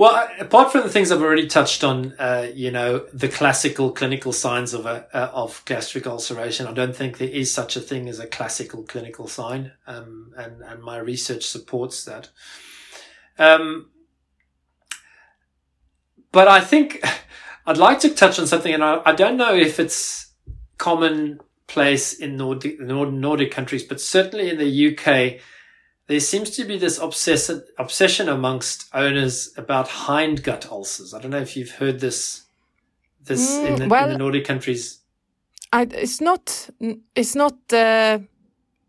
well, 0.00 0.30
apart 0.38 0.72
from 0.72 0.80
the 0.80 0.88
things 0.88 1.12
I've 1.12 1.20
already 1.20 1.46
touched 1.46 1.84
on, 1.84 2.14
uh, 2.18 2.48
you 2.54 2.70
know, 2.70 3.00
the 3.12 3.28
classical 3.28 3.92
clinical 3.92 4.32
signs 4.32 4.72
of 4.72 4.86
a, 4.86 5.06
uh, 5.12 5.30
of 5.34 5.62
gastric 5.66 6.06
ulceration, 6.06 6.66
I 6.66 6.72
don't 6.72 6.96
think 6.96 7.18
there 7.18 7.28
is 7.28 7.52
such 7.52 7.76
a 7.76 7.80
thing 7.80 8.08
as 8.08 8.18
a 8.18 8.26
classical 8.26 8.82
clinical 8.82 9.28
sign, 9.28 9.72
um, 9.86 10.32
and 10.38 10.62
and 10.62 10.82
my 10.82 10.96
research 10.96 11.46
supports 11.46 12.02
that. 12.06 12.30
Um, 13.38 13.90
but 16.32 16.48
I 16.48 16.60
think 16.60 17.04
I'd 17.66 17.76
like 17.76 18.00
to 18.00 18.08
touch 18.08 18.38
on 18.38 18.46
something, 18.46 18.72
and 18.72 18.82
I, 18.82 19.02
I 19.04 19.12
don't 19.12 19.36
know 19.36 19.54
if 19.54 19.78
it's 19.78 20.32
commonplace 20.78 22.14
in 22.14 22.38
Nordic, 22.38 22.80
Nordic 22.80 23.50
countries, 23.50 23.84
but 23.84 24.00
certainly 24.00 24.48
in 24.48 24.56
the 24.56 24.96
UK 24.96 25.42
there 26.10 26.18
seems 26.18 26.50
to 26.50 26.64
be 26.64 26.76
this 26.76 26.98
obsession 26.98 27.62
obsession 27.78 28.28
amongst 28.28 28.90
owners 28.92 29.54
about 29.56 29.86
hindgut 29.88 30.68
ulcers. 30.68 31.14
I 31.14 31.20
don't 31.20 31.30
know 31.30 31.38
if 31.38 31.56
you've 31.56 31.70
heard 31.70 32.00
this 32.00 32.46
this 33.22 33.56
mm, 33.56 33.66
in, 33.68 33.74
the, 33.76 33.88
well, 33.88 34.06
in, 34.06 34.12
the, 34.14 34.18
Nordic 34.18 34.44
countries. 34.44 35.02
I, 35.72 35.82
it's 35.82 36.20
not 36.20 36.68
it's 37.14 37.36
not 37.36 37.54
uh, 37.72 38.18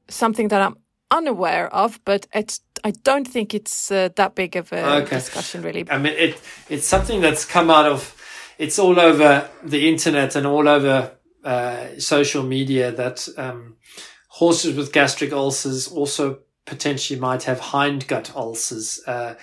something 0.08 0.48
that 0.48 0.62
I'm 0.64 0.78
unaware 1.12 1.72
of, 1.72 2.00
but 2.06 2.26
it's 2.34 2.62
I 2.84 2.90
don't 2.90 3.28
think 3.28 3.54
it's 3.54 3.92
uh, 3.92 4.10
that 4.16 4.34
big 4.34 4.56
of 4.56 4.74
a 4.74 5.04
okay. 5.04 5.18
discussion 5.18 5.62
really. 5.62 5.86
I 5.92 6.00
mean 6.00 6.16
it 6.18 6.42
it's 6.70 6.88
something 6.88 7.22
that's 7.22 7.46
come 7.46 7.70
out 7.70 7.86
of 7.86 8.16
it's 8.58 8.80
all 8.80 9.00
over 9.00 9.48
the 9.64 9.88
internet 9.88 10.36
and 10.36 10.48
all 10.48 10.68
over 10.68 11.12
uh, 11.44 11.86
social 12.00 12.42
media 12.42 12.92
that 12.92 13.28
um, 13.38 13.76
horses 14.28 14.76
with 14.76 14.92
gastric 14.92 15.32
ulcers 15.32 15.88
also 15.88 16.40
potentially 16.66 17.20
might 17.20 17.44
have 17.44 17.60
hindgut 17.60 18.36
ulcers, 18.36 19.02
uh, 19.08 19.36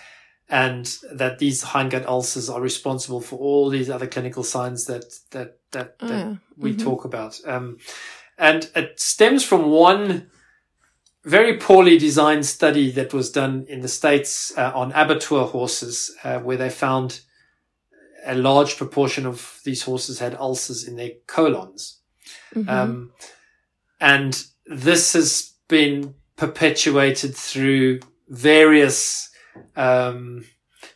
and 0.49 0.97
that 1.13 1.39
these 1.39 1.63
hindgut 1.63 2.07
ulcers 2.07 2.49
are 2.49 2.61
responsible 2.61 3.21
for 3.21 3.39
all 3.39 3.69
these 3.69 3.91
other 3.91 4.07
clinical 4.07 4.43
signs 4.43 4.85
that 4.87 5.05
that 5.31 5.59
that, 5.73 5.99
that 5.99 6.27
oh, 6.27 6.39
we 6.57 6.73
mm-hmm. 6.73 6.85
talk 6.85 7.05
about. 7.05 7.39
Um, 7.47 7.79
and 8.39 8.71
it 8.75 9.01
stems 9.01 9.45
from 9.45 9.71
one 9.71 10.31
very 11.25 11.59
poorly 11.59 11.99
designed 11.99 12.47
study 12.47 12.91
that 12.93 13.13
was 13.13 13.31
done 13.31 13.67
in 13.69 13.81
the 13.81 13.89
states 13.89 14.57
uh, 14.57 14.73
on 14.75 14.93
abattoir 14.93 15.47
horses, 15.47 16.15
uh, 16.25 16.39
where 16.39 16.57
they 16.57 16.71
found 16.71 17.21
a 18.25 18.35
large 18.35 18.77
proportion 18.77 19.27
of 19.27 19.61
these 19.65 19.83
horses 19.83 20.19
had 20.19 20.35
ulcers 20.37 20.87
in 20.87 20.97
their 20.97 21.11
colons. 21.27 22.01
Mm-hmm. 22.55 22.69
Um, 22.69 23.13
and 24.01 24.43
this 24.67 25.13
has 25.13 25.55
been 25.69 26.15
perpetuated 26.39 27.35
through 27.35 28.01
various 28.29 29.31
um, 29.77 30.45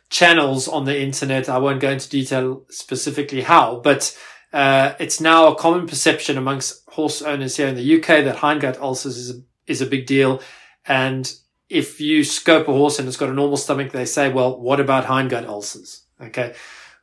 channels 0.09 0.67
on 0.67 0.85
the 0.85 0.99
internet. 0.99 1.49
I 1.49 1.59
won't 1.59 1.81
go 1.81 1.91
into 1.91 2.09
detail 2.09 2.65
specifically 2.69 3.41
how, 3.41 3.81
but 3.83 4.17
uh, 4.53 4.93
it's 4.99 5.19
now 5.19 5.47
a 5.47 5.55
common 5.55 5.85
perception 5.85 6.37
amongst 6.37 6.87
horse 6.89 7.21
owners 7.21 7.57
here 7.57 7.67
in 7.67 7.75
the 7.75 7.97
UK 7.97 8.23
that 8.23 8.37
hindgut 8.37 8.79
ulcers 8.79 9.17
is 9.17 9.29
a, 9.31 9.41
is 9.67 9.81
a 9.81 9.85
big 9.85 10.05
deal. 10.05 10.41
And 10.85 11.31
if 11.69 11.99
you 11.99 12.23
scope 12.23 12.67
a 12.67 12.73
horse 12.73 12.97
and 12.97 13.07
it's 13.07 13.17
got 13.17 13.29
a 13.29 13.33
normal 13.33 13.57
stomach, 13.57 13.91
they 13.91 14.05
say, 14.05 14.31
well, 14.31 14.59
what 14.59 14.79
about 14.79 15.05
hindgut 15.05 15.45
ulcers? 15.45 16.03
Okay. 16.21 16.53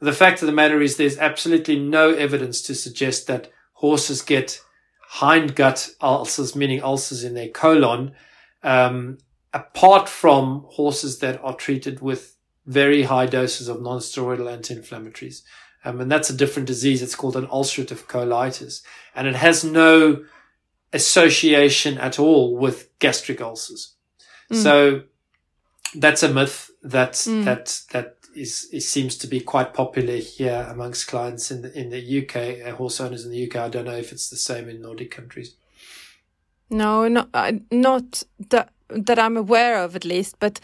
The 0.00 0.12
fact 0.14 0.40
of 0.40 0.46
the 0.46 0.52
matter 0.52 0.80
is 0.80 0.96
there's 0.96 1.18
absolutely 1.18 1.78
no 1.78 2.10
evidence 2.10 2.62
to 2.62 2.74
suggest 2.74 3.26
that 3.26 3.52
horses 3.74 4.22
get 4.22 4.62
hindgut 5.16 5.90
ulcers, 6.00 6.56
meaning 6.56 6.82
ulcers 6.82 7.24
in 7.24 7.34
their 7.34 7.48
colon, 7.48 8.12
um, 8.62 9.18
apart 9.52 10.08
from 10.08 10.64
horses 10.70 11.18
that 11.18 11.42
are 11.42 11.54
treated 11.54 12.00
with 12.00 12.36
very 12.66 13.02
high 13.02 13.26
doses 13.26 13.68
of 13.68 13.82
non-steroidal 13.82 14.50
anti-inflammatories. 14.50 15.42
Um, 15.84 16.00
and 16.00 16.12
that's 16.12 16.30
a 16.30 16.36
different 16.36 16.66
disease. 16.66 17.02
It's 17.02 17.14
called 17.14 17.36
an 17.36 17.46
ulcerative 17.46 18.06
colitis 18.06 18.82
and 19.14 19.26
it 19.26 19.34
has 19.34 19.64
no 19.64 20.24
association 20.92 21.98
at 21.98 22.18
all 22.18 22.56
with 22.56 22.96
gastric 22.98 23.40
ulcers. 23.40 23.94
Mm. 24.52 24.62
So 24.62 25.02
that's 25.94 26.22
a 26.22 26.32
myth 26.32 26.70
that, 26.82 27.14
mm. 27.14 27.44
that, 27.44 27.80
that 27.92 28.16
is, 28.36 28.68
it 28.72 28.82
seems 28.82 29.16
to 29.18 29.26
be 29.26 29.40
quite 29.40 29.72
popular 29.72 30.16
here 30.16 30.68
amongst 30.70 31.08
clients 31.08 31.50
in 31.50 31.62
the, 31.62 31.78
in 31.78 31.90
the 31.90 32.22
UK, 32.22 32.66
uh, 32.66 32.76
horse 32.76 33.00
owners 33.00 33.24
in 33.24 33.32
the 33.32 33.48
UK. 33.48 33.56
I 33.56 33.68
don't 33.68 33.86
know 33.86 33.96
if 33.96 34.12
it's 34.12 34.28
the 34.28 34.36
same 34.36 34.68
in 34.68 34.82
Nordic 34.82 35.10
countries. 35.10 35.54
No, 36.70 37.08
not 37.08 37.28
uh, 37.34 37.52
not 37.70 38.22
that 38.50 38.68
that 38.88 39.18
I'm 39.18 39.36
aware 39.36 39.82
of, 39.84 39.96
at 39.96 40.04
least. 40.04 40.36
But 40.38 40.60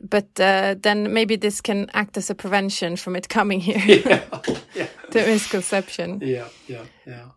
but 0.00 0.40
uh, 0.40 0.74
then 0.80 1.12
maybe 1.12 1.36
this 1.36 1.60
can 1.60 1.90
act 1.94 2.16
as 2.16 2.30
a 2.30 2.34
prevention 2.34 2.96
from 2.96 3.16
it 3.16 3.28
coming 3.28 3.60
here. 3.60 3.78
yeah, 4.06 4.24
yeah. 4.74 4.86
the 5.10 5.20
misconception. 5.26 6.20
Yeah, 6.22 6.48
yeah, 6.66 6.84
yeah. 7.06 7.28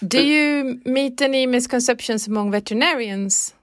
Do 0.00 0.18
but, 0.18 0.24
you 0.24 0.80
meet 0.84 1.20
any 1.20 1.46
misconceptions 1.46 2.26
among 2.26 2.50
veterinarians? 2.50 3.54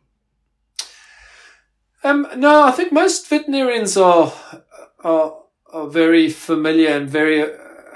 Um, 2.04 2.28
no, 2.36 2.64
I 2.64 2.72
think 2.72 2.92
most 2.92 3.28
veterinarians 3.28 3.98
are 3.98 4.32
are 5.04 5.34
are 5.74 5.88
very 5.88 6.30
familiar 6.30 6.90
and 6.90 7.10
very 7.10 7.44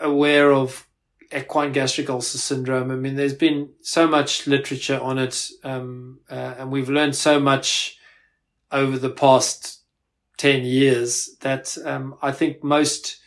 aware 0.01 0.51
of 0.51 0.87
equine 1.33 1.71
gastric 1.71 2.09
ulcer 2.09 2.37
syndrome. 2.37 2.91
I 2.91 2.95
mean, 2.95 3.15
there's 3.15 3.33
been 3.33 3.69
so 3.81 4.07
much 4.07 4.47
literature 4.47 4.99
on 4.99 5.17
it, 5.17 5.49
um, 5.63 6.19
uh, 6.29 6.55
and 6.57 6.71
we've 6.71 6.89
learned 6.89 7.15
so 7.15 7.39
much 7.39 7.97
over 8.71 8.97
the 8.97 9.09
past 9.09 9.81
10 10.37 10.63
years 10.63 11.35
that 11.41 11.77
um, 11.85 12.15
I 12.21 12.31
think 12.31 12.63
most 12.63 13.19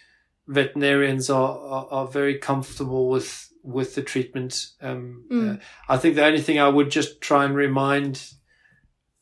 veterinarians 0.47 1.31
are, 1.31 1.59
are, 1.59 1.87
are, 1.91 2.07
very 2.07 2.39
comfortable 2.39 3.09
with 3.09 3.51
with 3.63 3.95
the 3.95 4.03
treatment. 4.03 4.67
Um, 4.83 5.25
mm. 5.31 5.57
uh, 5.57 5.61
I 5.89 5.97
think 5.97 6.17
the 6.17 6.25
only 6.25 6.43
thing 6.43 6.59
I 6.59 6.69
would 6.69 6.91
just 6.91 7.21
try 7.21 7.45
and 7.45 7.55
remind 7.55 8.35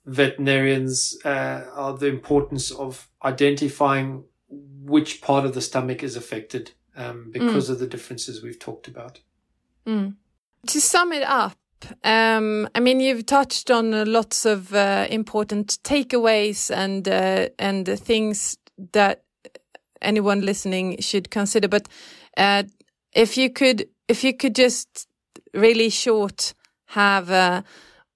veterinarians 0.05 1.17
uh, 1.25 1.65
are 1.75 1.97
the 1.97 2.09
importance 2.09 2.73
of 2.73 3.09
identifying 3.25 4.25
which 4.49 5.23
part 5.23 5.45
of 5.45 5.55
the 5.55 5.61
stomach 5.61 6.03
is 6.03 6.17
affected 6.17 6.73
um, 6.97 7.31
because 7.33 7.69
mm. 7.69 7.73
of 7.73 7.79
the 7.79 7.87
differences 7.87 8.43
we've 8.43 8.59
talked 8.59 8.89
about. 8.89 9.21
Mm. 9.87 10.15
To 10.67 10.81
sum 10.81 11.13
it 11.13 11.25
up, 11.25 11.57
um, 12.05 12.69
I 12.75 12.81
mean, 12.81 13.01
you've 13.01 13.27
touched 13.27 13.71
on 13.71 13.93
uh, 13.93 14.05
lots 14.07 14.45
of 14.45 14.73
uh, 14.75 15.07
important 15.11 15.79
takeaways 15.83 16.75
and 16.75 17.09
uh, 17.09 17.49
and 17.59 17.87
things 17.87 18.57
that 18.93 19.25
anyone 20.01 20.43
listening 20.43 21.01
should 21.01 21.31
consider. 21.31 21.69
But 21.69 21.89
uh, 22.37 22.65
if 23.13 23.37
you 23.37 23.51
could, 23.51 23.89
if 24.09 24.25
you 24.25 24.35
could 24.35 24.55
just 24.55 25.09
really 25.55 25.91
short 25.91 26.55
have 26.87 27.31
uh, 27.31 27.63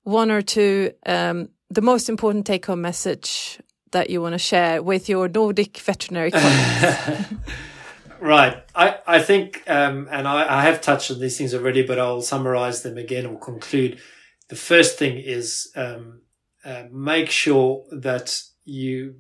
one 0.03 0.31
or 0.31 0.43
two 0.43 0.93
um, 1.07 1.49
the 1.71 1.83
most 1.83 2.09
important 2.09 2.47
take 2.47 2.67
home 2.67 2.83
message 2.83 3.61
that 3.93 4.11
you 4.11 4.21
want 4.21 4.35
to 4.35 4.39
share 4.39 4.83
with 4.83 5.09
your 5.09 5.29
Nordic 5.29 5.79
veterinary 5.79 6.31
colleagues? 6.31 7.27
right. 8.21 8.63
I, 8.75 8.99
I 9.07 9.19
think, 9.21 9.63
um, 9.67 10.09
and 10.11 10.27
I, 10.27 10.59
I, 10.59 10.63
have 10.63 10.81
touched 10.81 11.11
on 11.11 11.21
these 11.21 11.39
things 11.39 11.55
already, 11.55 11.83
but 11.87 11.99
I'll 11.99 12.23
summarize 12.23 12.83
them 12.83 12.99
again 12.99 13.27
or 13.27 13.39
conclude. 13.39 14.01
The 14.49 14.57
first 14.57 14.99
thing 14.99 15.19
is 15.19 15.73
um, 15.77 16.21
uh, 16.65 16.85
make 16.91 17.31
sure 17.31 17.85
that 17.91 18.43
you 18.65 19.17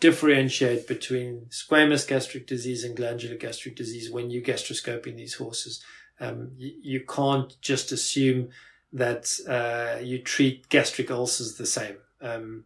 differentiate 0.00 0.86
between 0.86 1.46
squamous 1.50 2.06
gastric 2.06 2.46
disease 2.46 2.84
and 2.84 2.96
glandular 2.96 3.36
gastric 3.36 3.76
disease 3.76 4.10
when 4.10 4.30
you're 4.30 4.42
gastroscoping 4.42 5.16
these 5.16 5.34
horses. 5.34 5.82
Um, 6.20 6.52
you, 6.56 6.74
you, 6.82 7.00
can't 7.06 7.58
just 7.60 7.92
assume 7.92 8.50
that 8.92 9.30
uh, 9.48 10.00
you 10.02 10.22
treat 10.22 10.68
gastric 10.68 11.10
ulcers 11.10 11.56
the 11.56 11.66
same. 11.66 11.96
Um, 12.20 12.64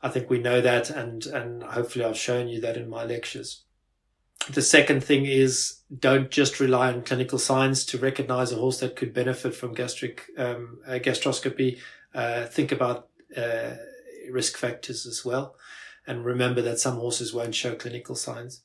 I 0.00 0.08
think 0.08 0.30
we 0.30 0.38
know 0.38 0.60
that, 0.60 0.90
and 0.90 1.26
and 1.26 1.62
hopefully 1.62 2.04
I've 2.04 2.16
shown 2.16 2.48
you 2.48 2.60
that 2.60 2.76
in 2.76 2.88
my 2.88 3.04
lectures. 3.04 3.64
The 4.50 4.62
second 4.62 5.04
thing 5.04 5.26
is 5.26 5.80
don't 5.96 6.30
just 6.30 6.60
rely 6.60 6.92
on 6.92 7.02
clinical 7.02 7.38
signs 7.38 7.84
to 7.86 7.98
recognize 7.98 8.52
a 8.52 8.56
horse 8.56 8.80
that 8.80 8.96
could 8.96 9.12
benefit 9.12 9.54
from 9.54 9.74
gastric 9.74 10.26
um, 10.38 10.78
uh, 10.86 10.92
gastroscopy. 10.92 11.78
Uh, 12.14 12.46
think 12.46 12.72
about 12.72 13.08
uh, 13.36 13.74
risk 14.30 14.56
factors 14.56 15.06
as 15.06 15.24
well, 15.24 15.56
and 16.06 16.24
remember 16.24 16.62
that 16.62 16.78
some 16.78 16.96
horses 16.96 17.34
won't 17.34 17.54
show 17.54 17.74
clinical 17.74 18.14
signs. 18.14 18.62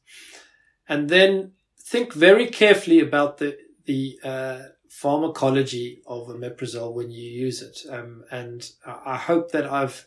And 0.88 1.10
then 1.10 1.54
think 1.80 2.14
very 2.14 2.48
carefully 2.48 3.00
about 3.00 3.38
the 3.38 3.58
the 3.86 4.20
uh, 4.24 4.60
pharmacology 4.90 6.02
of 6.08 6.28
omeprazole 6.28 6.94
when 6.94 7.12
you 7.12 7.30
use 7.30 7.62
it. 7.62 7.80
Um, 7.90 8.24
and 8.32 8.70
I 8.86 9.18
hope 9.18 9.52
that 9.52 9.66
I've 9.66 10.06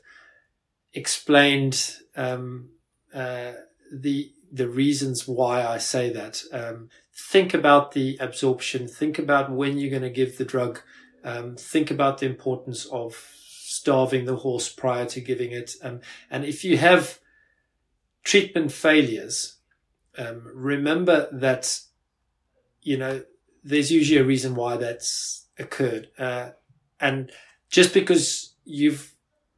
explained 0.95 1.97
um, 2.17 2.71
uh, 3.13 3.53
the 3.93 4.33
the 4.57 4.69
reasons 4.69 5.29
why 5.29 5.65
I 5.65 5.79
say 5.79 6.11
that. 6.11 6.43
Um, 6.53 6.89
think 7.15 7.53
about 7.53 7.93
the 7.93 8.17
absorption. 8.21 8.89
Think 8.89 9.19
about 9.19 9.51
when 9.51 9.79
you're 9.79 9.91
going 9.91 10.03
to 10.03 10.11
give 10.11 10.39
the 10.39 10.45
drug. 10.45 10.81
Um, 11.23 11.57
think 11.57 11.91
about 11.91 12.19
the 12.19 12.27
importance 12.27 12.87
of 12.87 13.31
starving 13.35 14.25
the 14.25 14.37
horse 14.37 14.73
prior 14.73 15.05
to 15.07 15.21
giving 15.21 15.53
it. 15.53 15.75
Um, 15.83 16.01
and 16.31 16.45
if 16.45 16.65
you 16.65 16.79
have 16.79 17.19
treatment 18.25 18.73
failures, 18.73 19.57
um, 20.17 20.51
remember 20.55 21.29
that 21.33 21.81
you 22.81 22.97
know 22.97 23.23
there's 23.63 23.93
usually 23.93 24.21
a 24.21 24.25
reason 24.25 24.55
why 24.55 24.77
that's 24.77 25.47
occurred. 25.59 26.09
Uh, 26.19 26.51
and 26.99 27.31
just 27.69 27.93
because 27.93 28.55
you've 28.65 29.13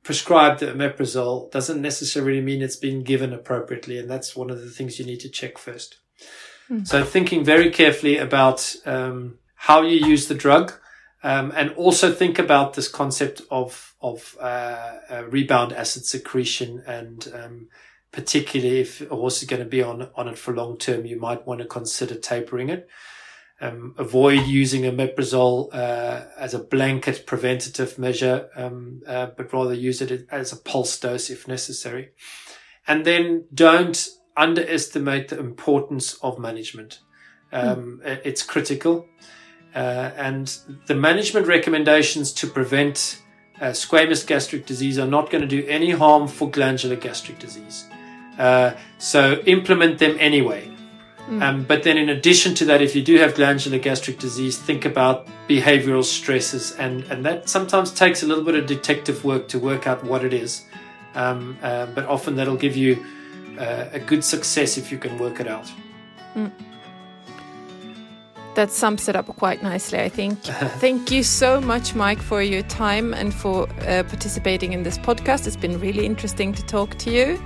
prescribed 0.08 0.62
omeprazole 0.62 1.50
doesn't 1.50 1.82
necessarily 1.82 2.40
mean 2.40 2.62
it's 2.62 2.76
been 2.76 3.02
given 3.02 3.34
appropriately. 3.34 3.98
And 3.98 4.08
that's 4.08 4.34
one 4.34 4.48
of 4.48 4.58
the 4.58 4.70
things 4.70 4.98
you 4.98 5.04
need 5.04 5.20
to 5.20 5.28
check 5.28 5.58
first. 5.58 5.98
Mm. 6.70 6.88
So 6.88 7.04
thinking 7.04 7.44
very 7.44 7.70
carefully 7.70 8.16
about 8.16 8.74
um, 8.86 9.36
how 9.54 9.82
you 9.82 10.06
use 10.06 10.26
the 10.26 10.34
drug. 10.34 10.72
Um, 11.22 11.52
and 11.54 11.72
also 11.72 12.10
think 12.10 12.38
about 12.38 12.72
this 12.72 12.88
concept 12.88 13.42
of 13.50 13.94
of 14.00 14.34
uh, 14.40 14.94
uh, 15.10 15.24
rebound 15.28 15.74
acid 15.74 16.06
secretion, 16.06 16.82
and 16.86 17.28
um, 17.34 17.68
particularly 18.10 18.80
if 18.80 19.02
a 19.10 19.14
horse 19.14 19.42
is 19.42 19.48
going 19.48 19.62
to 19.62 19.68
be 19.68 19.82
on 19.82 20.08
on 20.14 20.28
it 20.28 20.38
for 20.38 20.54
long 20.54 20.78
term, 20.78 21.04
you 21.04 21.18
might 21.20 21.46
want 21.46 21.60
to 21.60 21.66
consider 21.66 22.14
tapering 22.14 22.70
it 22.70 22.88
um, 23.60 23.94
avoid 23.98 24.46
using 24.46 24.82
omeprazole 24.82 25.68
uh, 25.72 26.24
as 26.38 26.54
a 26.54 26.58
blanket 26.58 27.26
preventative 27.26 27.98
measure, 27.98 28.48
um, 28.54 29.02
uh, 29.06 29.26
but 29.36 29.52
rather 29.52 29.74
use 29.74 30.00
it 30.00 30.26
as 30.30 30.52
a 30.52 30.56
pulse 30.56 30.98
dose 30.98 31.30
if 31.30 31.48
necessary. 31.48 32.10
And 32.86 33.04
then 33.04 33.44
don't 33.52 34.08
underestimate 34.36 35.28
the 35.28 35.38
importance 35.38 36.14
of 36.22 36.38
management. 36.38 37.00
Um, 37.52 38.00
mm. 38.04 38.20
It's 38.24 38.42
critical. 38.42 39.06
Uh, 39.74 40.10
and 40.16 40.56
the 40.86 40.94
management 40.94 41.46
recommendations 41.46 42.32
to 42.32 42.46
prevent 42.46 43.20
uh, 43.60 43.66
squamous 43.66 44.26
gastric 44.26 44.66
disease 44.66 44.98
are 44.98 45.06
not 45.06 45.30
going 45.30 45.42
to 45.42 45.48
do 45.48 45.66
any 45.68 45.90
harm 45.90 46.28
for 46.28 46.48
glandular 46.50 46.96
gastric 46.96 47.38
disease. 47.38 47.86
Uh, 48.38 48.72
so 48.98 49.42
implement 49.46 49.98
them 49.98 50.16
anyway. 50.20 50.70
Mm. 51.28 51.42
Um, 51.42 51.64
but 51.64 51.82
then, 51.82 51.98
in 51.98 52.08
addition 52.08 52.54
to 52.54 52.64
that, 52.66 52.80
if 52.80 52.96
you 52.96 53.02
do 53.02 53.18
have 53.18 53.34
glandular 53.34 53.78
gastric 53.78 54.18
disease, 54.18 54.56
think 54.56 54.86
about 54.86 55.26
behavioral 55.46 56.02
stresses, 56.02 56.72
and, 56.72 57.04
and 57.04 57.24
that 57.26 57.50
sometimes 57.50 57.92
takes 57.92 58.22
a 58.22 58.26
little 58.26 58.44
bit 58.44 58.54
of 58.54 58.64
detective 58.64 59.24
work 59.24 59.46
to 59.48 59.58
work 59.58 59.86
out 59.86 60.02
what 60.04 60.24
it 60.24 60.32
is. 60.32 60.64
Um, 61.14 61.58
uh, 61.62 61.86
but 61.86 62.06
often 62.06 62.36
that'll 62.36 62.56
give 62.56 62.76
you 62.76 63.04
uh, 63.58 63.86
a 63.92 63.98
good 63.98 64.24
success 64.24 64.78
if 64.78 64.90
you 64.90 64.96
can 64.96 65.18
work 65.18 65.38
it 65.38 65.46
out. 65.46 65.70
Mm. 66.34 66.50
That 68.54 68.70
sums 68.70 69.06
it 69.08 69.14
up 69.14 69.26
quite 69.36 69.62
nicely, 69.62 70.00
I 70.00 70.08
think. 70.08 70.38
Thank 70.80 71.10
you 71.10 71.22
so 71.22 71.60
much, 71.60 71.94
Mike, 71.94 72.20
for 72.20 72.42
your 72.42 72.62
time 72.62 73.12
and 73.12 73.34
for 73.34 73.68
uh, 73.80 74.02
participating 74.04 74.72
in 74.72 74.82
this 74.82 74.96
podcast. 74.96 75.46
It's 75.46 75.56
been 75.56 75.78
really 75.78 76.06
interesting 76.06 76.54
to 76.54 76.64
talk 76.64 76.96
to 76.98 77.10
you. 77.10 77.38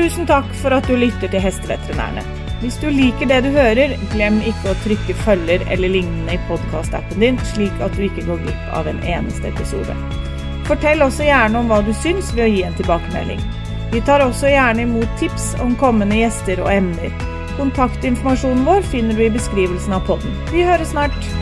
Tusen 0.00 0.24
takk 0.24 0.46
for 0.56 0.72
at 0.72 0.86
du 0.88 0.94
lytter 0.96 1.28
til 1.28 1.42
Hesteveterinærene. 1.44 2.22
Hvis 2.62 2.78
du 2.80 2.86
liker 2.88 3.28
det 3.28 3.42
du 3.44 3.50
hører, 3.52 3.92
glem 4.14 4.38
ikke 4.48 4.70
å 4.70 4.78
trykke 4.80 5.16
følger 5.26 5.64
eller 5.68 5.92
lignende 5.92 6.38
i 6.38 6.40
podkastappen 6.48 7.20
din, 7.20 7.40
slik 7.50 7.82
at 7.84 7.92
du 7.98 8.06
ikke 8.06 8.24
går 8.24 8.40
glipp 8.46 8.70
av 8.78 8.88
en 8.88 9.02
eneste 9.04 9.50
episode. 9.50 9.96
Fortell 10.70 11.04
også 11.04 11.28
gjerne 11.28 11.60
om 11.60 11.68
hva 11.68 11.82
du 11.84 11.92
syns 12.00 12.32
ved 12.32 12.46
å 12.46 12.48
gi 12.48 12.64
en 12.64 12.80
tilbakemelding. 12.80 13.44
Vi 13.92 14.00
tar 14.08 14.24
også 14.24 14.48
gjerne 14.54 14.88
imot 14.88 15.20
tips 15.20 15.52
om 15.60 15.76
kommende 15.84 16.22
gjester 16.22 16.64
og 16.64 16.72
emner. 16.72 17.12
Kontaktinformasjonen 17.60 18.64
vår 18.72 18.88
finner 18.88 19.20
du 19.20 19.26
i 19.26 19.32
beskrivelsen 19.36 20.00
av 20.00 20.08
podden. 20.08 20.32
Vi 20.48 20.64
høres 20.64 20.94
snart! 20.96 21.39